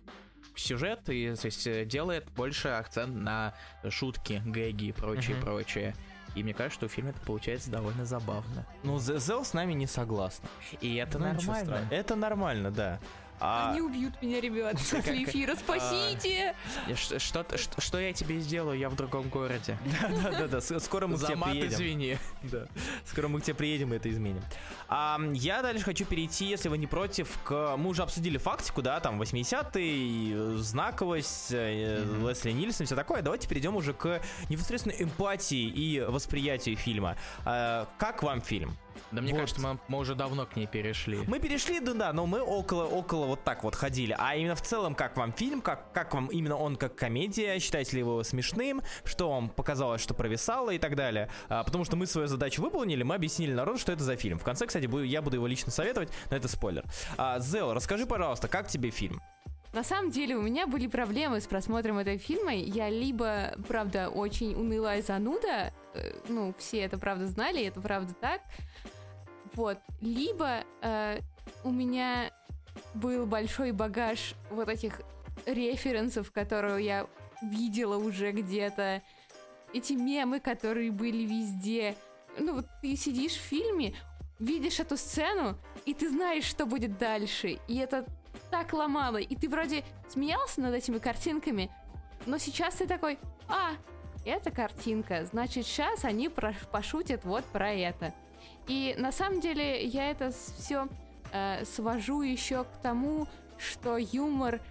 [0.56, 3.54] сюжет, и то есть, э, делает больше акцент на
[3.90, 5.46] шутки, гэги и прочее, Мгм.
[5.46, 5.96] прочее.
[6.36, 8.66] И мне кажется, что в фильме это получается довольно забавно.
[8.84, 10.48] Ну, Зе- Зел с нами не согласна.
[10.82, 11.88] И это Ну, нормально.
[11.92, 13.00] Это нормально, да.
[13.40, 15.56] А, Они убьют меня, ребят, после эфира.
[15.56, 16.56] Спасите!
[16.88, 19.78] Я ш- Что, я тебе сделаю, я в другом городе.
[20.24, 21.70] Да-да-да, скоро мы к тебе мат приедем.
[21.74, 22.18] извини.
[22.44, 22.68] Да.
[23.06, 24.42] Скоро мы к тебе приедем и это изменим.
[24.88, 27.76] А, я дальше хочу перейти, если вы не против, к...
[27.78, 32.28] Мы уже обсудили фактику, да, там 80-й, э, знаковость, э, Мгм.
[32.28, 33.22] Лесли Нильсон, все такое.
[33.22, 37.16] Давайте перейдем уже к непосредственно эмпатии и восприятию фильма.
[37.46, 38.76] А, как вам фильм?
[39.12, 39.42] Да мне Вот.
[39.42, 41.20] кажется, мы, мы уже давно к ней перешли.
[41.28, 44.16] Мы перешли, да, да, но мы около, около вот так вот ходили.
[44.18, 47.98] А именно в целом, как вам фильм, как, как вам именно он как комедия, считаете
[47.98, 51.30] ли вы его смешным, что вам показалось, что провисало и так далее.
[51.50, 54.40] А, потому что мы свою задачу выполнили, мы объяснили народу, что это за фильм.
[54.40, 56.84] В конце, кстати, буду, я буду его лично советовать, но это спойлер.
[57.18, 59.22] А, Зел, расскажи, пожалуйста, как тебе фильм?
[59.74, 62.54] На самом деле у меня были проблемы с просмотром этого фильма.
[62.54, 68.42] Я либо, правда, очень унылая зануда, э, ну, все это правда знали, это правда так.
[69.56, 69.80] Вот.
[70.00, 71.20] Либо э,
[71.64, 72.32] у меня
[72.94, 75.02] был большой багаж вот этих
[75.48, 77.08] референсов, которые я
[77.42, 79.02] видела уже где-то.
[79.74, 81.96] Эти мемы, которые были везде.
[82.38, 83.96] Ну вот ты сидишь в фильме,
[84.38, 87.58] видишь эту сцену, и ты знаешь, что будет дальше.
[87.68, 88.06] И это
[88.54, 89.18] так ломало.
[89.18, 91.72] И ты вроде смеялся над этими картинками,
[92.28, 93.72] но сейчас ты такой, а,
[94.26, 98.14] это картинка, значит, сейчас они про- пошутят вот про это.
[98.68, 100.88] И на самом деле я это все
[101.66, 103.26] свожу еще к тому,
[103.58, 104.62] что юмор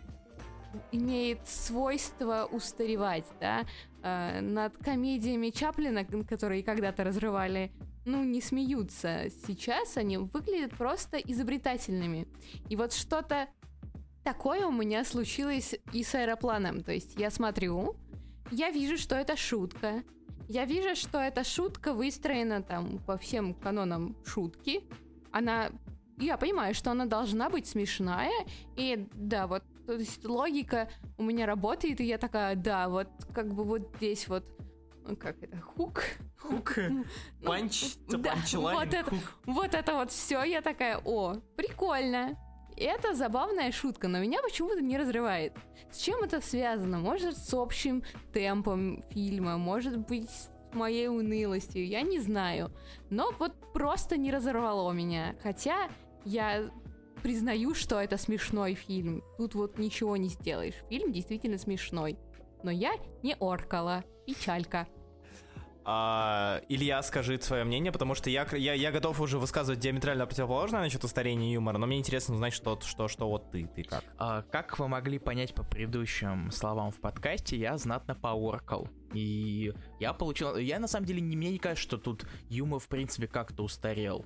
[0.92, 3.64] имеет свойство устаревать, да.
[4.04, 7.72] Э, над комедиями Чаплина, которые когда-то разрывали,
[8.04, 9.24] ну, не смеются.
[9.44, 12.28] Сейчас они выглядят просто изобретательными.
[12.68, 13.48] И вот что-то
[14.24, 16.82] такое у меня случилось и с аэропланом.
[16.82, 17.96] То есть я смотрю,
[18.50, 20.02] я вижу, что это шутка.
[20.48, 24.84] Я вижу, что эта шутка выстроена там по всем канонам шутки.
[25.30, 25.70] Она...
[26.18, 28.46] Я понимаю, что она должна быть смешная.
[28.76, 33.52] И да, вот то есть логика у меня работает, и я такая, да, вот как
[33.52, 34.44] бы вот здесь вот
[35.04, 36.02] ну, как это, хук.
[36.38, 36.74] Хук.
[36.78, 37.04] Ну,
[37.44, 39.14] Панч, да, вот это,
[39.46, 42.36] вот это вот все, я такая, о, прикольно.
[42.82, 45.52] Это забавная шутка, но меня почему-то не разрывает.
[45.90, 46.98] С чем это связано?
[46.98, 52.70] Может, с общим темпом фильма, может быть, с моей унылостью, я не знаю.
[53.10, 55.36] Но вот просто не разорвало меня.
[55.42, 55.88] Хотя
[56.24, 56.70] я
[57.22, 59.22] признаю, что это смешной фильм.
[59.38, 60.74] Тут вот ничего не сделаешь.
[60.88, 62.18] Фильм действительно смешной.
[62.62, 64.04] Но я не оркала.
[64.26, 64.88] Печалька.
[65.84, 70.80] А, Илья, скажи свое мнение, потому что я, я, я готов уже высказывать диаметрально противоположное
[70.80, 74.04] насчет устарения юмора, но мне интересно узнать, что, что, что вот ты, ты как.
[74.18, 78.88] А, как вы могли понять по предыдущим словам в подкасте, я знатно пооркал.
[79.12, 80.56] И я получил...
[80.56, 84.24] Я на самом деле, не, мне не кажется, что тут юмор в принципе как-то устарел.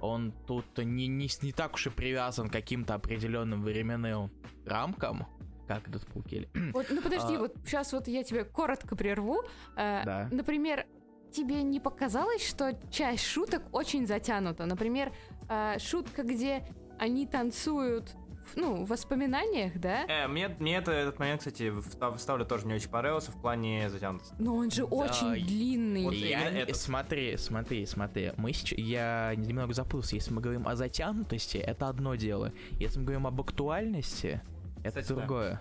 [0.00, 4.30] Он тут не, не, не так уж и привязан к каким-то определенным временным
[4.66, 5.26] рамкам,
[5.66, 6.48] как этот Пукель.
[6.72, 7.38] Вот, ну подожди, А.
[7.38, 9.42] вот сейчас вот я тебя коротко прерву.
[9.76, 10.28] Э, Да.
[10.30, 10.86] Например,
[11.32, 14.66] тебе не показалось, что часть шуток очень затянута?
[14.66, 15.12] Например,
[15.48, 16.64] э, шутка, где
[16.98, 18.14] они танцуют,
[18.52, 20.04] в- ну, в воспоминаниях, да?
[20.06, 23.88] Э, мне, мне это, этот момент, кстати, встав- вставлю тоже не очень понравился в плане
[23.90, 24.34] затянутости.
[24.38, 26.04] Но он же очень и- длинный.
[26.04, 26.76] Вот Я этот.
[26.76, 28.32] Смотри, смотри, смотри.
[28.36, 30.14] Мы сейчас, я немного запутался.
[30.16, 32.52] Если мы говорим о затянутости, это одно дело.
[32.78, 34.40] Если мы говорим об актуальности,
[34.84, 35.14] это Кстати, да.
[35.26, 35.60] другое.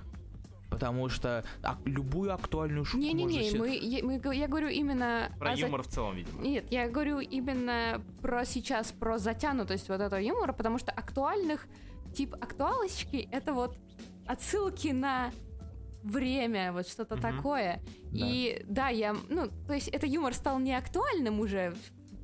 [0.69, 5.31] Потому что а, любую актуальную шутку Не-не-не, себе- мы, я, мы г- я говорю именно...
[5.38, 6.41] Про за- юмор в целом, видимо.
[6.41, 11.67] Нет, я говорю именно про сейчас, про затянутость вот этого юмора, потому что актуальных,
[12.15, 13.77] тип актуалочки, это вот
[14.25, 15.31] отсылки на
[16.03, 17.21] время, вот что-то Мгм.
[17.21, 17.81] такое.
[18.12, 18.25] Да.
[18.27, 21.75] И да, я, ну, то есть это юмор стал не актуальным уже,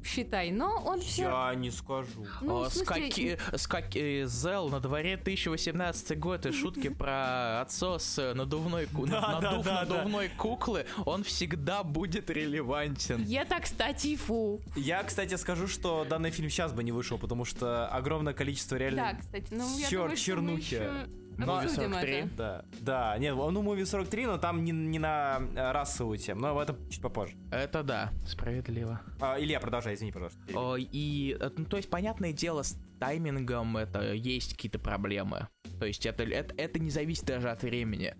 [0.09, 1.23] считай, но он все...
[1.23, 2.25] Я не скажу.
[2.41, 8.33] Ну, в смысле, скаки, скаки, Зел, на дворе 2018 год, и шутки про отсос э,
[8.33, 9.95] надувной, Да, да, надув да, да.
[9.95, 13.25] надувной куклы, он всегда будет релевантен.
[13.31, 14.61] Это, кстати, фу.
[14.75, 18.83] Я, кстати, скажу, что данный фильм сейчас бы не вышел, потому что огромное количество Да,
[18.83, 19.17] реально...
[19.19, 20.73] кстати, ну я Чёр- думаю, что мы чернухи.
[20.75, 21.07] еще
[21.45, 22.13] Но- Обсудим 43.
[22.13, 22.29] это.
[22.35, 26.49] Да, да, нет, ну Movie 43, но там не, не на э, расовую тему, но
[26.49, 27.35] об этом чуть попозже.
[27.51, 29.01] Это да, справедливо.
[29.19, 30.39] А, Илья, продолжай, извини, пожалуйста.
[30.53, 35.47] О, и, э, ну, то есть, понятное дело, с таймингом это есть какие-то проблемы.
[35.79, 38.15] То есть, это, это, это не зависит даже от времени.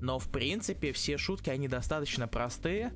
[0.00, 2.92] Но, в принципе, все шутки, они достаточно простые.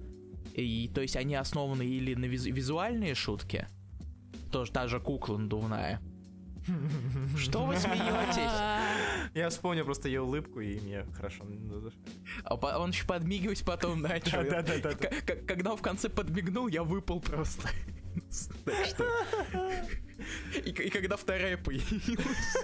[0.54, 3.68] И, то есть, они основаны или на визу- визуальные шутки,
[4.50, 6.00] тоже та же кукла надувная.
[7.38, 8.52] Что вы смеетесь?
[9.34, 11.44] Я вспомнил просто ее улыбку, и мне хорошо.
[12.44, 14.42] А Он еще подмигивать потом начал.
[14.42, 14.94] Да-да-да-да.
[14.94, 17.68] К- к- Когда он в конце подмигнул, я выпал просто.
[20.64, 22.56] И когда вторая появилась.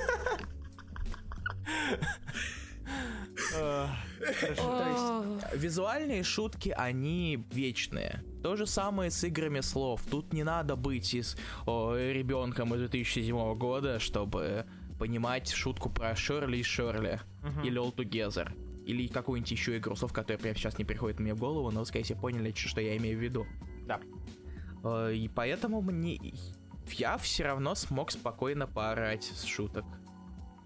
[5.54, 8.22] Визуальные шутки, они вечные.
[8.42, 10.02] То же самое с играми слов.
[10.10, 11.36] Тут не надо быть из,
[11.66, 14.66] ребенком из 2007 года, чтобы
[14.98, 17.20] понимать шутку про Шерли и Шерли.
[17.64, 18.52] Или All Together.
[18.86, 21.86] Или какую-нибудь еще игру слов, которая прямо сейчас не приходит мне в голову, но вы,
[21.86, 23.46] скорее всего, поняли, что я имею в виду.
[23.86, 24.00] Да.
[24.84, 26.18] Э, И поэтому мне...
[26.88, 29.84] Я все равно смог спокойно поорать с шуток.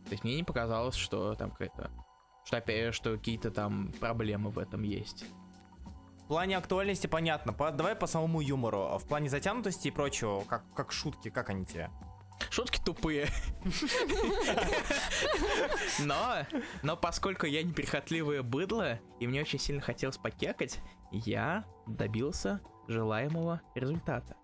[0.06, 1.90] То есть мне не показалось, что там какая-то...
[2.46, 5.24] Что опять, что какие-то там проблемы в этом есть.
[6.24, 7.52] В плане актуальности понятно.
[7.52, 8.82] По- давай по самому юмору.
[8.82, 11.90] А В плане затянутости и прочего, как, как шутки, как они тебе?
[12.50, 13.26] Шутки тупые.
[16.00, 16.46] Но,
[16.82, 20.80] но поскольку я неприхотливое быдло, и мне очень сильно хотелось покекать,
[21.10, 24.36] я добился желаемого результата.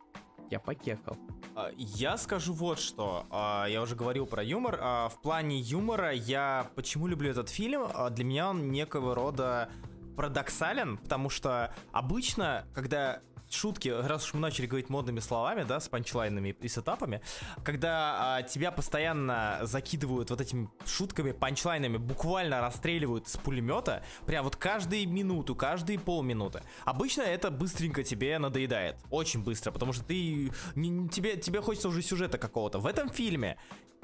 [0.52, 1.16] Я покекал.
[1.56, 3.24] А, Я скажу вот что.
[3.30, 4.78] А, Я уже говорил про юмор.
[4.82, 7.86] А, В плане юмора я почему люблю этот фильм?
[8.10, 9.70] Для меня он некого рода
[10.14, 15.88] парадоксален, потому что обычно, когда шутки, раз уж мы начали говорить модными словами, да, с
[15.88, 17.20] панчлайнами и сетапами,
[17.64, 24.56] когда а, тебя постоянно закидывают вот этими шутками, панчлайнами, буквально расстреливают с пулемета, прям вот
[24.56, 26.62] каждую минуту, каждые полминуты.
[26.84, 32.02] Обычно это быстренько тебе надоедает, очень быстро, потому что ты не- тебе тебе хочется уже
[32.02, 32.78] сюжета какого-то.
[32.78, 33.56] В этом фильме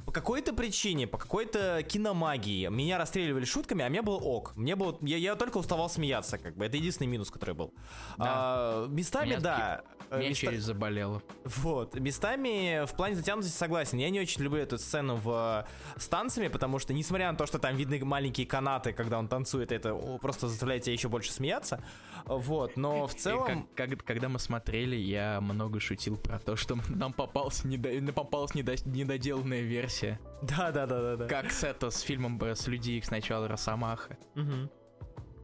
[0.09, 4.57] по какой-то причине, по какой-то киномагии меня расстреливали шутками, а мне было ок.
[4.57, 6.65] Мне было, я, я только уставал смеяться, как бы.
[6.65, 7.75] Это единственный минус, который был.
[8.17, 9.83] А, местами, Меня да.
[10.11, 11.23] э, Меня места- через заболело.
[11.45, 13.99] вот, местами в плане затянутости согласен.
[13.99, 17.45] Я не очень люблю эту сцену в э, с танцами, потому что, несмотря на то,
[17.45, 21.85] что там видны маленькие канаты, когда он танцует, это просто заставляет тебя еще больше смеяться.
[22.25, 23.69] Вот, но в целом...
[23.75, 28.55] как- как- когда мы смотрели, я много шутил про то, что нам попался недо- попалась
[28.55, 29.98] недо- недоделанная версия.
[30.43, 31.27] Да, да, да, да, да.
[31.27, 34.17] Как с это с фильмом с Люди Икс начала Росомаха.
[34.35, 34.71] Мгм.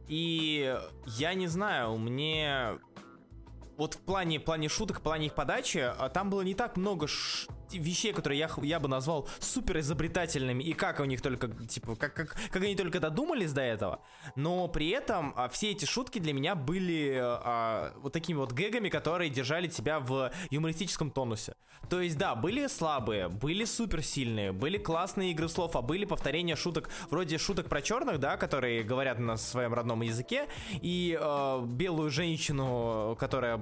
[0.07, 2.77] И я не знаю, мне
[3.77, 7.07] вот в плане, плане шуток, в плане их подачи, а, там было не так много
[7.07, 11.95] ш- вещей, которые я, я бы назвал супер изобретательными, и как у них только, типа,
[11.95, 14.01] как, как, как они только додумались до этого,
[14.35, 18.89] но при этом а, все эти шутки для меня были а, вот такими вот гэгами,
[18.89, 21.55] которые держали тебя в юмористическом тонусе.
[21.89, 26.89] То есть, да, были слабые, были суперсильные, были классные игры слов, а были повторения шуток,
[27.09, 30.47] вроде шуток про черных, да, которые говорят на своем родном языке,
[30.81, 33.59] и э, белую женщину, которая,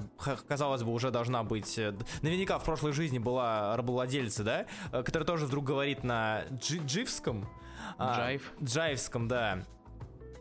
[0.48, 5.26] казалось бы, уже должна быть, э, наверняка в прошлой жизни была рабовладельцем, да, э, которая
[5.26, 7.48] тоже вдруг говорит на джи- дживском.
[7.98, 8.52] а, Джайв.
[8.64, 9.60] Джайвском, да.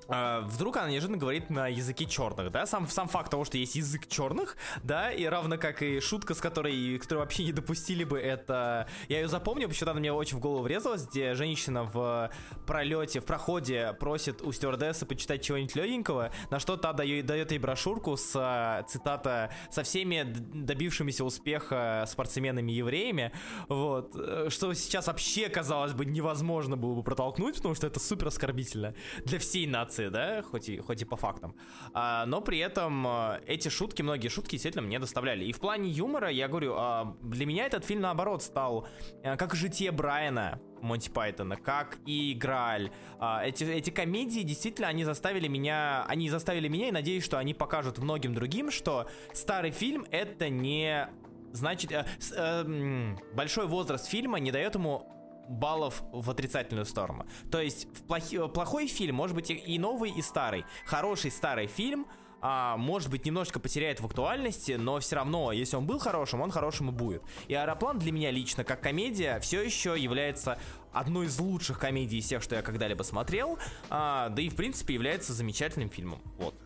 [0.09, 2.67] А, Вдруг она неожиданно говорит на языке черных, да?
[2.67, 6.41] Сам, сам факт того, что есть язык черных, да, и равно как и шутка, с
[6.41, 8.89] которой, которую вообще не допустили бы, это...
[9.09, 12.31] Я ее запомню, почему-то она мне очень в голову врезалась, где женщина в
[12.67, 17.59] пролете, в проходе просит у стюардессы почитать чего-нибудь легенького, на что та дает, дает ей
[17.59, 23.33] брошюрку с цитата со всеми добившимися успеха спортсменами-евреями,
[23.69, 24.13] вот,
[24.53, 29.39] что сейчас вообще, казалось бы, невозможно было бы протолкнуть, потому что это супер оскорбительно для
[29.39, 31.55] всей нации, да, хоть и, хоть и по фактам.
[31.95, 35.45] А, но при этом э, эти шутки, многие шутки действительно мне доставляли.
[35.45, 38.87] И в плане юмора, я говорю, а, для меня этот фильм, наоборот, стал
[39.23, 42.91] э, как житие Брайана, Монти Пайтона, как и Грааль.
[43.19, 47.55] А, эти, эти комедии действительно, они заставили меня, они заставили меня, и надеюсь, что они
[47.55, 51.09] покажут многим другим, что старый фильм это не
[51.53, 55.07] значит, э, э, большой возраст фильма не дает ему
[55.49, 57.27] баллов в отрицательную сторону.
[57.51, 60.65] То есть в плохи- плохой фильм может быть и- новый, и старый.
[60.87, 62.07] Хороший старый фильм
[62.45, 66.51] а, может быть, немножечко потеряет в актуальности, но все равно, если он был хорошим, он
[66.51, 67.23] хорошим и будет.
[67.47, 70.59] И «Аэроплан» для меня лично, как комедия, все еще является
[70.93, 74.93] одной из лучших комедий из тех, что я когда-либо смотрел, а, да и, в принципе,
[74.95, 76.21] является замечательным фильмом.
[76.39, 76.57] Вот.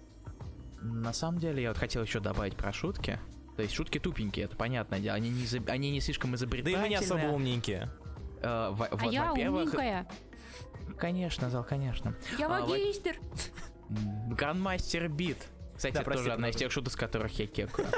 [0.80, 3.18] На самом деле, я вот хотел еще добавить про шутки.
[3.56, 5.14] То есть шутки тупенькие, это понятное дело.
[5.16, 6.80] Они не, изоб- они не слишком Да и изобретательные.
[6.82, 7.90] мы не особо умненькие.
[8.42, 10.06] Э, во- А во- я умненькая.
[10.98, 12.14] Конечно, Зал, конечно.
[12.38, 13.16] Я А, магистр.
[14.28, 15.38] Грандмастер Бит.
[15.76, 17.88] Кстати, Да, это прости, тоже одна из тех шуток, с которых я кекаю.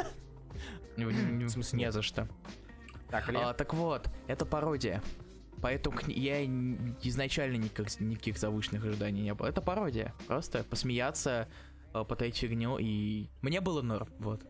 [0.96, 2.29] В смысле Не за что.
[3.09, 5.03] Так, А, так вот, это пародия.
[5.62, 9.46] Поэтому я изначально никак, никаких завышенных ожиданий не было.
[9.46, 10.14] Это пародия.
[10.27, 11.48] Просто посмеяться,
[11.92, 14.44] а, потаить фигню, и мне было норм, вот.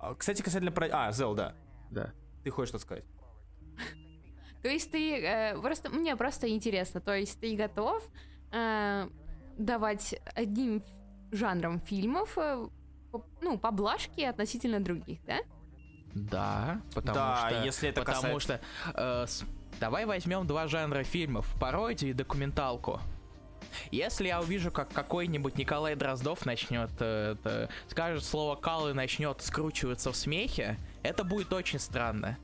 [0.00, 0.88] А, Кстати, касательно про...
[0.92, 1.54] А, Зел, да.
[1.90, 2.12] Да.
[2.44, 3.04] Ты хочешь что сказать?
[4.64, 8.02] То есть ты э, просто мне просто интересно, то есть ты готов
[8.50, 9.06] э,
[9.58, 10.82] давать одним
[11.32, 12.66] жанром фильмов э,
[13.12, 15.40] по- ну поблажки относительно других, да?
[16.14, 17.62] Да, потому Да, что...
[17.62, 18.90] если это потому касается- что...
[18.94, 19.44] э, с-
[19.80, 21.46] давай возьмем два жанра фильмов.
[21.60, 23.00] Пародию и документалку.
[23.90, 29.42] Если я увижу, как какой-нибудь Николай Дроздов начнет, э, это, скажет слово кал и начнет
[29.42, 32.38] скручиваться в смехе, это будет очень странно.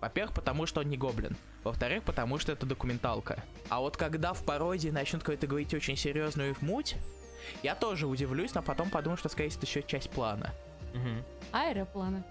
[0.00, 1.36] Во-первых, потому что он не гоблин.
[1.64, 3.42] Во-вторых, потому что это документалка.
[3.68, 6.96] А вот когда в пародии начнут какой-то говорить очень серьезную муть,
[7.62, 10.52] я тоже удивлюсь, но потом подумаю, что, скорее всего, это еще часть плана.
[11.52, 12.22] Аэропланы.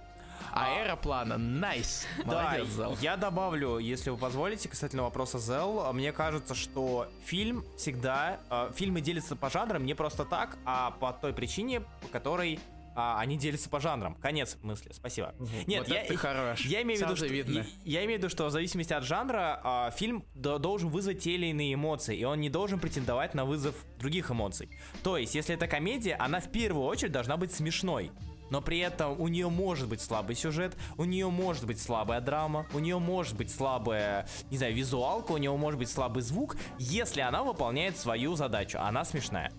[0.51, 2.07] Аэроплана, найс.
[2.25, 2.97] Да, Молодец, Зал.
[3.01, 9.01] я добавлю, если вы позволите, касательно вопроса Зел, мне кажется, что фильм всегда, э, фильмы
[9.01, 12.59] делятся по жанрам не просто так, а по той причине, по которой
[12.95, 14.15] а, они делятся по жанрам.
[14.15, 15.35] Конец мысли, спасибо.
[15.67, 16.61] Нет, Вот я, ты хорош.
[16.65, 17.59] я имею в виду, что, видно.
[17.59, 17.65] я,
[17.99, 21.35] я имею в виду, что в зависимости от жанра а, фильм до- должен вызвать те
[21.35, 24.69] или иные эмоции, и он не должен претендовать на вызов других эмоций.
[25.03, 28.11] То есть, если это комедия, она в первую очередь должна быть смешной.
[28.51, 32.67] Но при этом у нее может быть слабый сюжет, у нее может быть слабая драма,
[32.75, 37.21] у нее может быть слабая, не знаю, визуалка, у нее может быть слабый звук, если
[37.21, 39.51] она выполняет свою задачу, она смешная.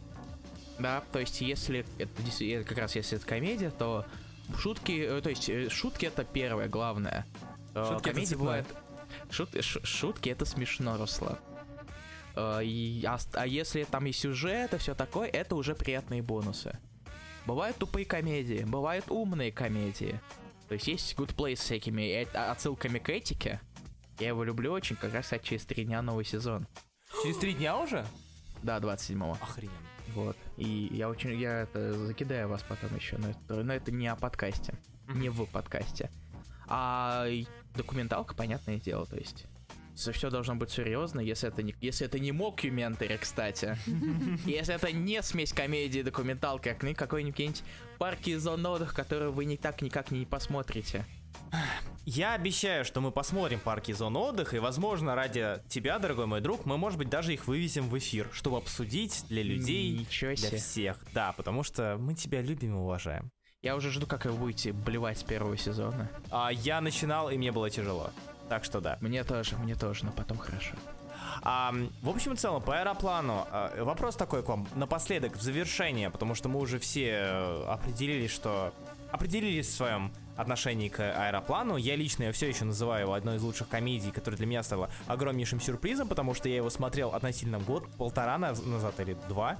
[0.78, 4.04] Да, то есть если это действительно как раз если это комедия, то
[4.58, 7.26] шутки, э, то есть э, шутки это первое, главное.
[7.74, 8.44] Э, Шутки это комедия цепное.
[8.44, 8.66] бывает.
[9.30, 11.38] шут- ш- шутки это смешно, Руслан.
[12.36, 16.78] Э, и- а, а если там и сюжет, и все такое, это уже приятные бонусы.
[17.46, 20.20] Бывают тупые комедии, бывают умные комедии.
[20.68, 23.60] То есть есть Good Place с всякими э- отсылками к этике.
[24.18, 26.66] Я его люблю очень, как раз через три дня новый сезон.
[27.22, 28.04] Через три дня уже?
[28.62, 29.38] Да, 27-го.
[29.40, 29.76] Охрененно.
[30.14, 30.36] Вот.
[30.56, 34.16] И я очень, я это закидаю вас потом еще, но это, но это не о
[34.16, 34.74] подкасте,
[35.08, 36.10] не в подкасте.
[36.68, 37.26] А
[37.74, 39.46] документалка, понятное дело, то есть
[39.96, 43.78] все должно быть серьезно, если это не, если это не мокюментари, кстати.
[44.46, 47.62] Если это не смесь комедии и документалки, а какой-нибудь
[47.98, 51.06] парки и зон отдыха, которые вы никак никак не посмотрите.
[52.08, 56.40] Я обещаю, что мы посмотрим парки и зоны отдыха, и, возможно, ради тебя, дорогой мой
[56.40, 60.48] друг, мы, может быть, даже их вывесим в эфир, чтобы обсудить для людей, Ничего для
[60.48, 60.58] себе.
[60.58, 60.98] всех.
[61.12, 63.32] Да, потому что мы тебя любим и уважаем.
[63.60, 66.08] Я уже жду, как вы будете блевать с первого сезона.
[66.30, 68.12] А я начинал, и мне было тяжело.
[68.48, 68.98] Так что да.
[69.00, 70.76] Мне тоже, мне тоже, но потом хорошо.
[71.42, 76.10] А, в общем и целом, по аэроплану, а, вопрос такой к вам, напоследок, в завершение,
[76.10, 78.72] потому что мы уже все э, определились, что...
[79.10, 81.76] Определились в своем отношении к аэроплану.
[81.76, 84.90] Я лично я все еще называю его одной из лучших комедий, которая для меня стала
[85.06, 89.58] огромнейшим сюрпризом, потому что я его смотрел относительно год-полтора наз- назад или два.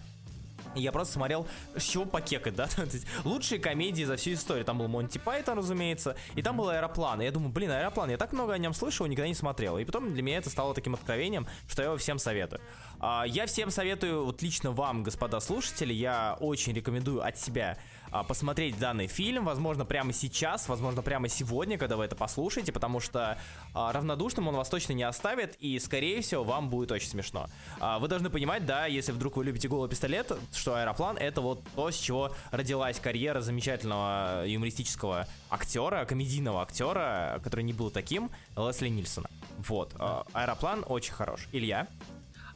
[0.74, 2.66] Я просто смотрел, с чего покекать, да?
[2.76, 4.62] То есть лучшие комедии за всю историю.
[4.64, 7.22] Там был Монти Пайтон, разумеется, и там был Аэроплан.
[7.22, 9.78] И я думаю, блин, Аэроплан, я так много о нем слышал, никогда не смотрел.
[9.78, 12.60] И потом для меня это стало таким откровением, что я его всем советую.
[13.00, 17.78] А, Я всем советую, вот лично вам, господа слушатели, я очень рекомендую от себя
[18.24, 23.38] посмотреть данный фильм, возможно, прямо сейчас, возможно, прямо сегодня, когда вы это послушаете, потому что
[23.74, 27.48] а, равнодушным он вас точно не оставит, и, скорее всего, вам будет очень смешно.
[27.80, 31.62] А, Вы должны понимать, да, если вдруг вы любите голый пистолет, что аэроплан это вот
[31.74, 38.88] то, с чего родилась карьера замечательного юмористического актера, комедийного актера, который не был таким, Лесли
[38.88, 39.28] Нильсона.
[39.58, 39.92] Вот.
[39.98, 41.48] а, Аэроплан очень хорош.
[41.52, 41.88] Илья?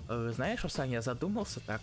[0.09, 1.81] Э, Знаешь, Руслан, я задумался так.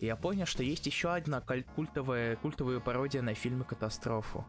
[0.00, 4.44] И я понял, что есть еще одна культовая, культовая пародия на фильмы «Катастрофу».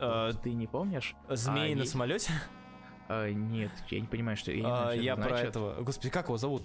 [0.00, 1.14] Э, Ты не помнишь?
[1.28, 2.32] Змеи А, на есть- самолете?
[3.08, 4.50] А, нет, я не понимаю, что...
[4.52, 5.48] Я, не А, знаю, что я это про значит.
[5.48, 5.82] этого.
[5.82, 6.62] Господи, как его зовут?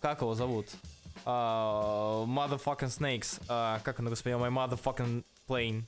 [0.00, 0.66] Как его зовут?
[1.24, 3.42] А, motherfucking snakes.
[3.48, 5.82] А, как оно, господи, my motherfucking plane.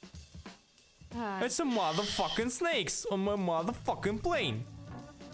[1.15, 4.65] А, It's a motherfucking snakes on my motherfucking plane.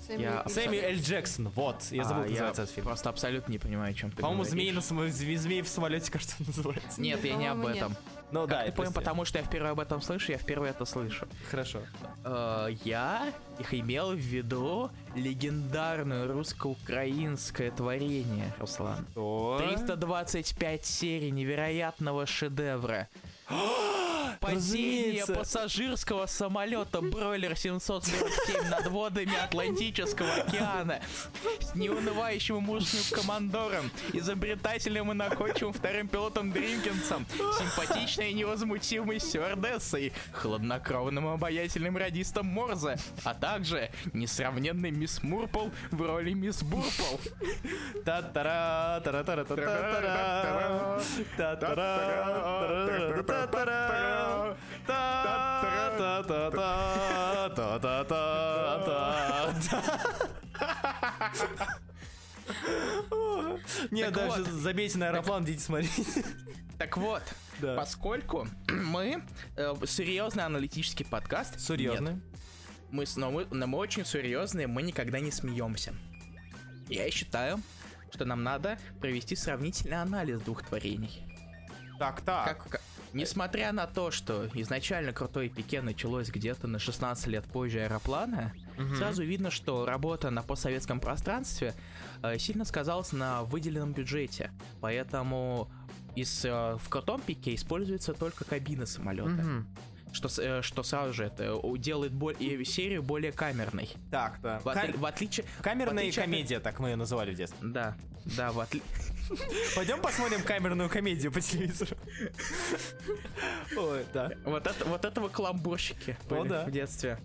[0.09, 0.45] Я.
[0.49, 2.87] Сэмми Эль Джексон, вот, я забыл, А, как называется этот фильм.
[2.87, 6.37] просто абсолютно не понимаю, о чем ты По-моему, змеи, на зме- змеи в самолете, кажется,
[6.39, 7.01] называется.
[7.01, 7.77] Нет, я не об нет.
[7.77, 7.97] этом.
[8.33, 8.95] Ну Как да, я понял, прости.
[8.95, 11.29] потому что я впервые об этом слышу, я впервые это слышу.
[11.49, 11.83] Хорошо.
[12.25, 19.07] Э, я их имел в виду легендарное русско-украинское творение, Руслан.
[19.13, 19.63] Что?
[19.65, 23.09] 325 серий невероятного шедевра.
[23.49, 25.35] Падение Разумеется.
[25.35, 31.01] пассажирского самолета Бройлер 747 над водами Атлантического океана
[31.61, 37.27] с неунывающим мужным командором, изобретателем и находчивым вторым пилотом Дринкинсом,
[37.59, 46.03] симпатичной и невозмутимой стюардессой, хладнокровным и обаятельным радистом Морзе, а также несравненный мисс Мурпл в
[46.03, 47.17] роли мисс Бурпл.
[48.05, 51.01] Та-тара, тара-тара, та-та-тара,
[51.37, 53.36] та-тара, та-тара,
[63.91, 66.25] Так даже забейте на аэроплан, идите смотреть.
[66.79, 67.23] Так вот,
[67.61, 69.23] поскольку мы
[69.57, 72.11] э, серьезный аналитический подкаст, Серьезно?
[72.11, 72.23] нет,
[72.91, 75.95] мы, но мы, но мы очень серьезные, мы никогда не смеемся.
[76.89, 77.61] Я считаю,
[78.13, 81.25] что нам надо провести сравнительный анализ двух творений.
[81.99, 82.45] Так, так.
[82.45, 82.83] Как, как-
[83.13, 88.53] несмотря на то, что изначально крутое пике началось где-то на 16 лет позже аэроплана,
[88.97, 91.75] сразу видно, что работа на постсоветском пространстве
[92.23, 94.51] э, сильно сказалась на выделенном бюджете.
[94.81, 95.71] Поэтому
[96.15, 99.31] из, э, в крутом пике используется только кабина самолета.
[99.31, 99.67] Мгм.
[100.13, 103.91] Что, э, что сразу же это у- делает боль- и серию более камерной.
[104.11, 104.61] Так, да.
[104.61, 105.45] В, отли- в отличие...
[105.59, 107.59] в Камерная отличие от- комедия, так мы ее называли в детстве.
[107.69, 108.89] Да, да, в отличие...
[109.75, 111.97] Пойдем посмотрим камерную комедию по телевизору.
[113.77, 114.31] Ой, да.
[114.45, 116.65] Вот, это, вот этого каламбурщики О, были да.
[116.65, 117.19] в детстве.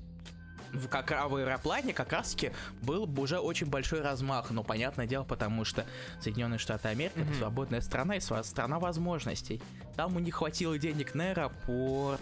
[0.73, 2.51] В, как, а в аэроплане как раз таки
[2.81, 5.85] был бы уже очень большой размах, но понятное дело, потому что
[6.21, 9.61] Соединенные Штаты Америки это свободная страна и страна возможностей.
[9.97, 12.21] Там у них хватило денег на аэропорт,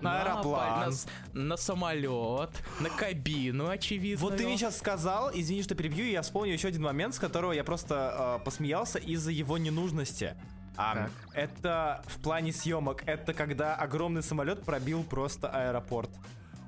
[0.00, 0.94] На аэроплан.
[1.32, 4.22] на, на самолет, на кабину, очевидно.
[4.24, 7.18] Вот ты мне сейчас сказал, извини, что перебью, и я вспомнил еще один момент, с
[7.18, 10.34] которого я просто э, посмеялся из-за его ненужности.
[10.76, 11.10] А, Так.
[11.34, 16.10] это в плане съемок, это когда огромный самолет пробил просто аэропорт.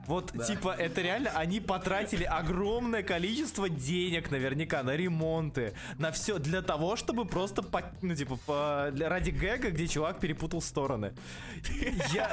[0.07, 6.63] Вот, типа, это реально, они потратили огромное количество денег наверняка на ремонты, на все, для
[6.63, 11.13] того, чтобы просто, по- ну, типа, по- для- ради гэга, где чувак перепутал стороны.
[12.13, 12.31] Я...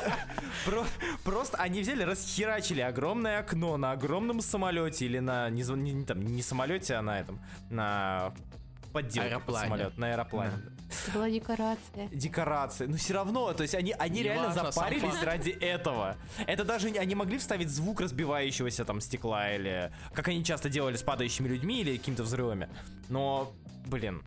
[0.66, 0.86] про-
[1.24, 6.42] Просто они взяли, расхерачили огромное окно на огромном самолете или на, не, не- там, не
[6.42, 7.40] самолете, а на этом,
[7.70, 8.34] на
[8.94, 10.52] подделке под самолет, на аэроплане.
[10.90, 12.08] Это была декорация.
[12.12, 12.86] Декорации.
[12.86, 16.16] Но все равно, то есть они, они реально Неважно, сам запарились ради этого.
[16.46, 21.04] Это даже они могли вставить звук разбивающегося там стекла или как они часто делали с
[21.04, 22.70] падающими людьми или какими-то взрывами.
[23.10, 23.52] Но,
[23.86, 24.24] блин,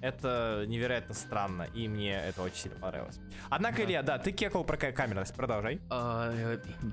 [0.00, 3.18] это невероятно странно, и мне это очень сильно понравилось.
[3.50, 5.80] Однако, Илья, да, ты кекал про ка- камерность, продолжай.
[5.90, 6.32] А,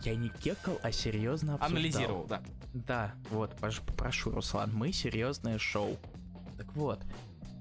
[0.04, 1.78] я не кекал, а серьезно обсуждал.
[1.78, 2.42] Анализировал, да.
[2.74, 5.98] Да, вот, попрошу, Руслан, мы серьезное шоу.
[6.58, 7.00] Так вот,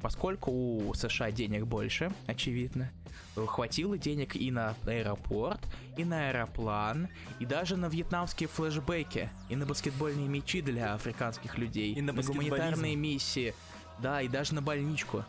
[0.09, 2.91] поскольку у США денег больше, очевидно,
[3.35, 5.59] хватило денег и на аэропорт,
[5.97, 7.09] и на аэроплан,
[7.41, 12.51] и даже на вьетнамские флешбеки, и на баскетбольные мячи для африканских людей, И на баскетболизм.
[12.51, 13.55] гуманитарные миссии,
[14.01, 15.25] да, и даже на больничку.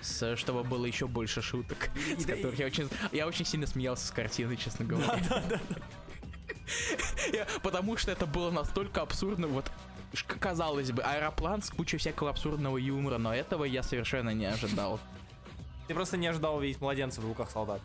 [0.00, 3.66] С- чтобы было еще больше шуток, с да, и- которых я очень, я очень сильно
[3.66, 5.20] смеялся с картины, честно говоря.
[7.32, 9.70] Я- Потому что это было настолько абсурдно, вот
[10.24, 14.98] казалось бы, аэроплан с кучей всякого абсурдного юмора, но этого я совершенно не ожидал.
[15.88, 17.80] Ты просто не ожидал увидеть младенца в руках солдат.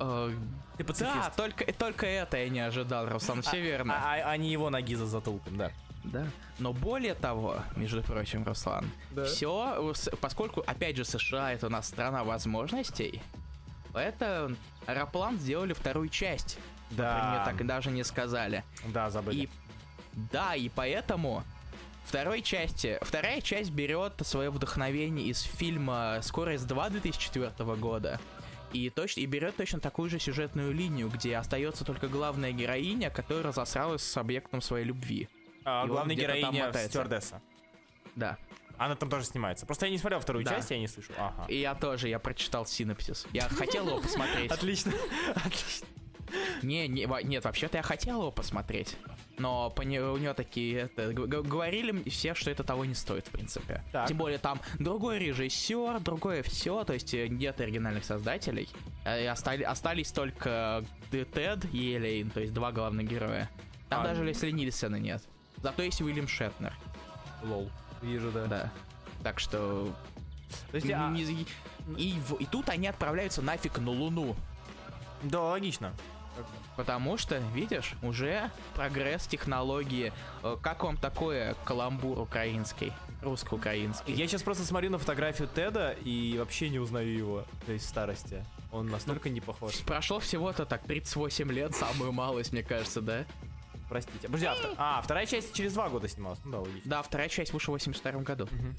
[0.00, 0.30] Э,
[0.76, 1.36] Ты Да, пацифист.
[1.36, 3.94] только, только это я не ожидал, Руслан, все верно.
[3.96, 5.70] А, а- а не его ноги за затылком, да.
[6.02, 6.26] Да.
[6.58, 9.24] Но более того, между прочим, Руслан, Да.
[9.24, 13.22] все, поскольку, опять же, США это у нас страна возможностей,
[13.94, 14.54] это
[14.86, 16.58] аэроплан сделали вторую часть.
[16.90, 17.30] Да.
[17.36, 18.64] Мне так и даже не сказали.
[18.88, 19.42] Да, забыли.
[19.44, 19.48] И
[20.32, 21.42] да, и поэтому
[22.04, 28.20] второй части, вторая часть берет свое вдохновение из фильма «Скорость 2» 2004 года.
[28.72, 33.52] И, точно, и берет точно такую же сюжетную линию, где остается только главная героиня, которая
[33.52, 35.28] засралась с объектом своей любви.
[35.64, 37.40] А, и главная героиня стюардесса.
[38.16, 38.36] Да.
[38.76, 39.66] Она там тоже снимается.
[39.66, 40.56] Просто я не смотрел вторую Да.
[40.56, 41.12] часть, я не слышу.
[41.16, 41.46] Ага.
[41.48, 43.26] И я тоже, я прочитал синопсис.
[43.32, 44.50] Я хотел его посмотреть.
[44.50, 44.92] Отлично.
[45.36, 45.86] Отлично.
[46.62, 48.96] Не, не, нет, вообще-то я хотел его посмотреть.
[49.38, 53.30] Но по не- у него такие, это, говорили все, что это того не стоит, в
[53.30, 53.82] принципе.
[53.92, 54.06] Так.
[54.08, 58.68] Тем более там другой режиссер, другое все, то есть э, нет оригинальных создателей.
[59.04, 63.50] Э, и остали- остались только э, Тед и Элейн, то есть два главных героя.
[63.88, 65.22] Там А, даже Лесли Нильсона нет.
[65.56, 66.72] Зато есть Уильям Шетнер,
[67.42, 67.70] Лол.
[68.02, 68.46] Вижу, да.
[68.46, 68.72] да.
[69.22, 69.92] Так что...
[70.70, 71.12] То есть, а-
[71.98, 74.36] и, в- и тут они отправляются нафиг на Луну.
[75.22, 75.92] Да, логично.
[76.76, 80.12] Потому что, видишь, уже прогресс технологии.
[80.42, 82.92] Э, Как вам такое каламбур украинский?
[83.22, 84.12] Русско-украинский.
[84.14, 88.44] Я сейчас просто смотрю на фотографию Теда и вообще не узнаю его, то есть старости.
[88.70, 89.78] Он настолько не похож.
[89.86, 93.24] Прошло всего-то так 38 лет, самую малость, мне кажется, да?
[93.88, 94.26] Простите.
[94.26, 96.38] Подожди, а, а, вторая часть через два года снималась.
[96.44, 96.90] Ну да, логично.
[96.90, 98.48] Да, вторая часть вышла в 82 году.
[98.50, 98.76] Мгм.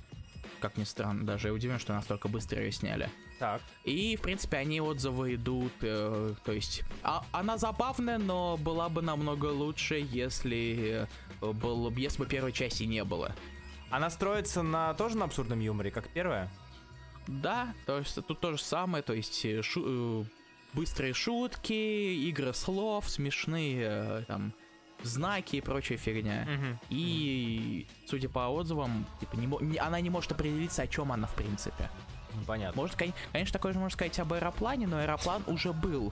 [0.66, 3.08] Как ни странно, даже я удивлен, что настолько быстро ее сняли.
[3.38, 3.62] Так.
[3.84, 6.82] И, в принципе, они отзывы идут, э, то есть...
[7.04, 11.08] а- она забавная, но была бы намного лучше, если,
[11.40, 13.36] э, был, если бы первой части не было.
[13.92, 16.52] Она строится на тоже на абсурдном юморе, как первая?
[17.28, 20.26] Да, то есть тут то же самое, то есть э, шу- э,
[20.74, 21.74] быстрые шутки,
[22.28, 24.52] игры слов, смешные э, там
[25.04, 26.48] знаки и прочая фигня.
[26.90, 31.90] И, судя по отзывам, типа, не она не может определиться, о чем она в принципе.
[32.46, 32.82] Понятно.
[32.82, 36.12] Может, кон- конечно, такое же можно сказать об аэроплане, но аэроплан уже был.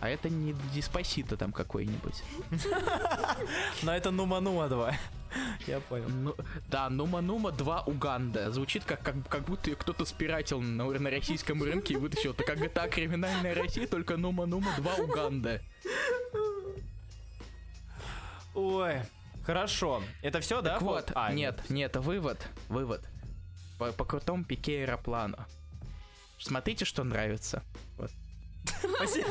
[0.00, 2.22] А это не Диспосито там какой-нибудь.
[3.82, 4.92] Но это Нума-Нума 2.
[5.66, 6.08] Я понял.
[6.08, 6.34] Ну,
[6.68, 8.50] да, Нума Нума 2 Уганда.
[8.52, 12.32] Звучит как, как, как будто ее кто-то спиратил на, на российском рынке и вытащил.
[12.32, 15.60] Это как GTA криминальная Россия, только Нума Нума 2 Уганда.
[18.54, 19.00] Ой,
[19.44, 20.02] хорошо.
[20.22, 20.74] Это все, да?
[20.74, 23.02] Так вот, А, нет, нет, вывод, вывод.
[23.78, 25.38] По, по крутому пике аэроплану.
[26.38, 27.62] Смотрите, что нравится.
[27.98, 28.10] Вот.
[28.96, 29.28] Спасибо.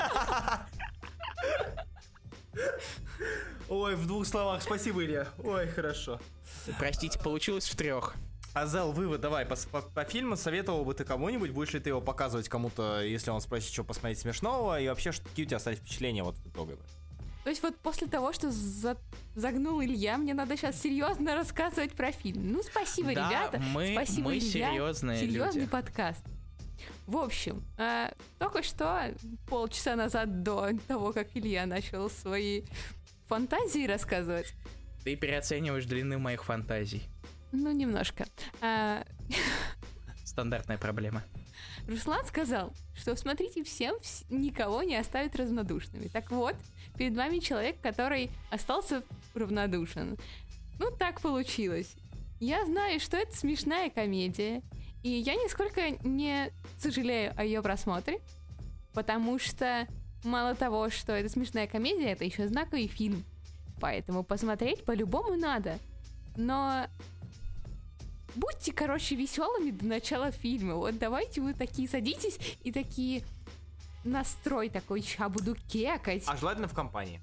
[3.69, 4.61] Ой, в двух словах.
[4.61, 5.28] Спасибо, Илья.
[5.43, 6.19] Ой, хорошо.
[6.78, 8.15] Простите, получилось в трех.
[8.53, 9.45] Азел, вывод давай.
[9.45, 11.49] По, по- по фильму советовал бы ты кому-нибудь?
[11.51, 14.80] Будешь ли ты его показывать кому-то, если он спросит, что посмотреть смешного?
[14.80, 16.78] И вообще, что, какие у тебя остались впечатления вот итоговые?
[17.44, 18.98] То есть вот после того, что за-
[19.36, 22.54] загнул Илья, мне надо сейчас серьезно рассказывать про фильм.
[22.54, 23.60] Ну, спасибо, Да, ребята.
[23.60, 24.70] мы- спасибо, мы Илья.
[24.72, 25.72] серьезные Серьезный люди.
[25.72, 26.24] подкаст.
[27.06, 29.14] В общем, а, только что,
[29.50, 32.64] полчаса назад до того, как Илья начал свои
[33.28, 34.54] фантазии рассказывать,
[35.04, 37.04] Ты переоцениваешь длины моих фантазий.
[37.52, 38.26] ну, немножко,
[38.62, 39.04] а,
[40.24, 41.24] Стандартная проблема.
[41.88, 46.08] Руслан сказал, что смотрите всем, вс- никого не оставит равнодушными.
[46.08, 46.56] Так вот,
[46.98, 50.18] перед вами человек, который остался равнодушен.
[50.80, 51.96] Ну, так получилось.
[52.39, 54.62] Я знаю, что это смешная комедия,
[55.02, 58.20] и я нисколько не сожалею о ее просмотре,
[58.94, 59.88] потому что
[60.24, 63.24] мало того, что это смешная комедия, это еще знаковый фильм.
[63.80, 65.78] Поэтому посмотреть по-любому надо.
[66.36, 66.88] Но
[68.36, 70.76] будьте, короче, веселыми до начала фильма.
[70.76, 73.24] Вот давайте вы такие садитесь и такие
[74.04, 76.24] настрой такой, ща буду кекать.
[76.28, 77.22] А желательно в компании.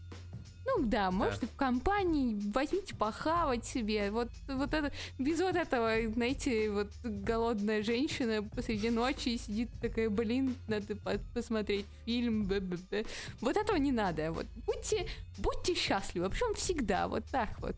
[0.67, 4.11] Ну да, может и в компании возьмите похавать себе.
[4.11, 10.55] Вот, вот это, без вот этого, знаете, вот голодная женщина посреди ночи сидит такая, блин,
[10.69, 12.47] надо по- посмотреть фильм.
[12.47, 13.05] б-б-б».
[13.41, 14.31] Вот этого не надо.
[14.33, 15.09] Вот будьте,
[15.39, 17.75] будьте счастливы, причем всегда, вот так вот.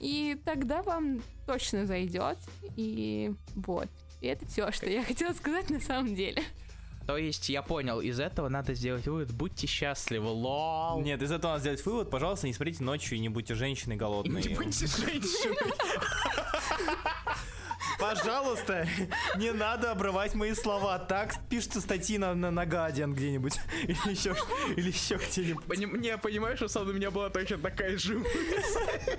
[0.00, 2.38] И тогда вам точно зайдет.
[2.76, 3.88] И вот.
[4.20, 6.42] И это все, что я хотела сказать на самом деле.
[7.06, 11.00] То есть, я понял, из этого надо сделать вывод, будьте счастливы, лол.
[11.02, 12.10] Нет, из этого надо сделать вывод.
[12.10, 14.42] Пожалуйста, не смотрите ночью и не будьте женщиной голодной.
[14.42, 15.56] Не будьте женщиной.
[17.98, 18.86] Пожалуйста,
[19.36, 20.98] не надо обрывать мои слова.
[20.98, 23.54] Так пишутся статьи на, на, на Guardian где-нибудь.
[23.84, 24.36] Или еще,
[24.76, 25.64] или еще где-нибудь.
[25.64, 29.18] Поним- Не, понимаешь, что у меня была точно такая же мысль.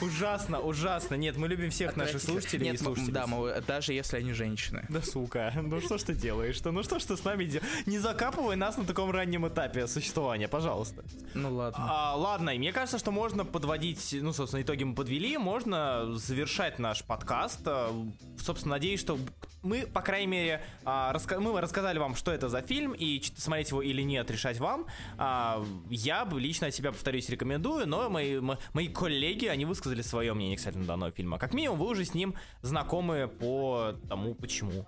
[0.00, 1.14] Ужасно, ужасно.
[1.14, 3.12] Нет, мы любим всех наших слушателей и слушателей.
[3.12, 4.84] да, мы- даже если они женщины.
[4.88, 6.70] Да сука, ну что ж ты делаешь-то?
[6.72, 7.68] Ну что ж ты с нами делаешь?
[7.86, 11.04] Не закапывай нас на таком раннем этапе существования, пожалуйста.
[11.34, 11.86] Ну ладно.
[11.88, 16.78] А, ладно, и мне кажется, что можно подводить, ну, собственно, итоги мы подвели, можно завершать
[16.78, 17.60] наш подкаст.
[17.66, 17.92] А,
[18.38, 19.18] Собственно, надеюсь, что
[19.62, 23.70] мы, по крайней мере, а, раска- мы рассказали вам, что это за фильм, и смотреть
[23.70, 24.86] его или нет, решать вам.
[25.18, 28.38] А, Я бы лично от себя, повторюсь, рекомендую, но мои,
[28.72, 31.38] мои коллеги, они высказали свое мнение касательно данного фильма.
[31.38, 34.86] Как минимум, вы уже с ним знакомы по тому, почему.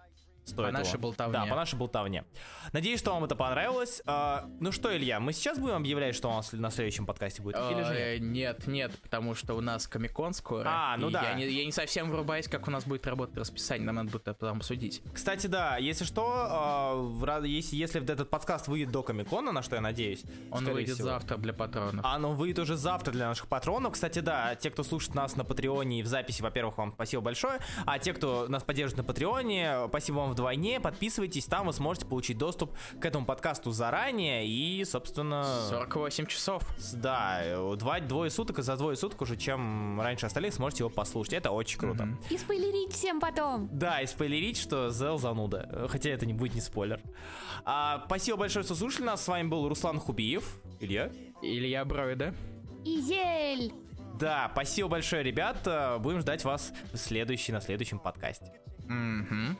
[0.49, 1.01] Стоит По нашей его.
[1.03, 1.32] болтовне.
[1.32, 2.24] Да, по нашей болтовне.
[2.72, 4.03] Надеюсь, что вам это понравилось.
[4.07, 7.57] А, ну что, Илья, мы сейчас будем объявлять, что у нас на следующем подкасте будет?
[7.70, 7.99] Или же нет?
[7.99, 10.66] Э, Нет, нет, потому что у нас Комикон скоро.
[10.68, 11.22] А, ну да.
[11.30, 14.22] Я не, я не совсем врубаюсь, как у нас будет работать расписание, нам надо будет
[14.22, 15.03] это потом обсудить.
[15.12, 19.80] Кстати, да, если что, ра- если, если этот подкаст выйдет до Комикона, на что я
[19.82, 20.22] надеюсь.
[20.51, 21.09] Он выйдет всего.
[21.09, 22.05] завтра для патронов.
[22.05, 23.92] А оно выйдет уже завтра для наших патронов.
[23.94, 27.59] Кстати, да, те, кто слушает нас на Патреоне и в записи, во-первых, вам спасибо большое.
[27.86, 30.78] А те, кто нас поддерживает на Патреоне, спасибо вам вдвойне.
[30.78, 34.47] Подписывайтесь, там вы сможете получить доступ к этому подкасту заранее.
[34.47, 35.45] И, собственно...
[35.68, 36.62] 48 часов.
[36.95, 37.43] Да,
[37.76, 41.34] два, двое суток, и за двое суток уже, чем раньше остальных, сможете его послушать.
[41.34, 42.07] Это очень круто.
[42.07, 42.20] Мгм.
[42.30, 43.68] И спойлерить всем потом.
[43.72, 45.89] Да, и спойлерить, что Зел зануда.
[45.91, 47.01] Хотя это не будет не спойлер.
[47.64, 49.24] А, спасибо большое, что слушали нас.
[49.24, 50.61] С вами был Руслан Хубиев.
[50.80, 51.11] Илья.
[51.43, 52.34] Илья Бройда.
[52.84, 53.72] Изель!
[54.18, 56.01] Да, спасибо большое, ребят.
[56.01, 58.53] Будем ждать вас в следующий, на следующем подкасте.
[58.86, 59.57] Мгм.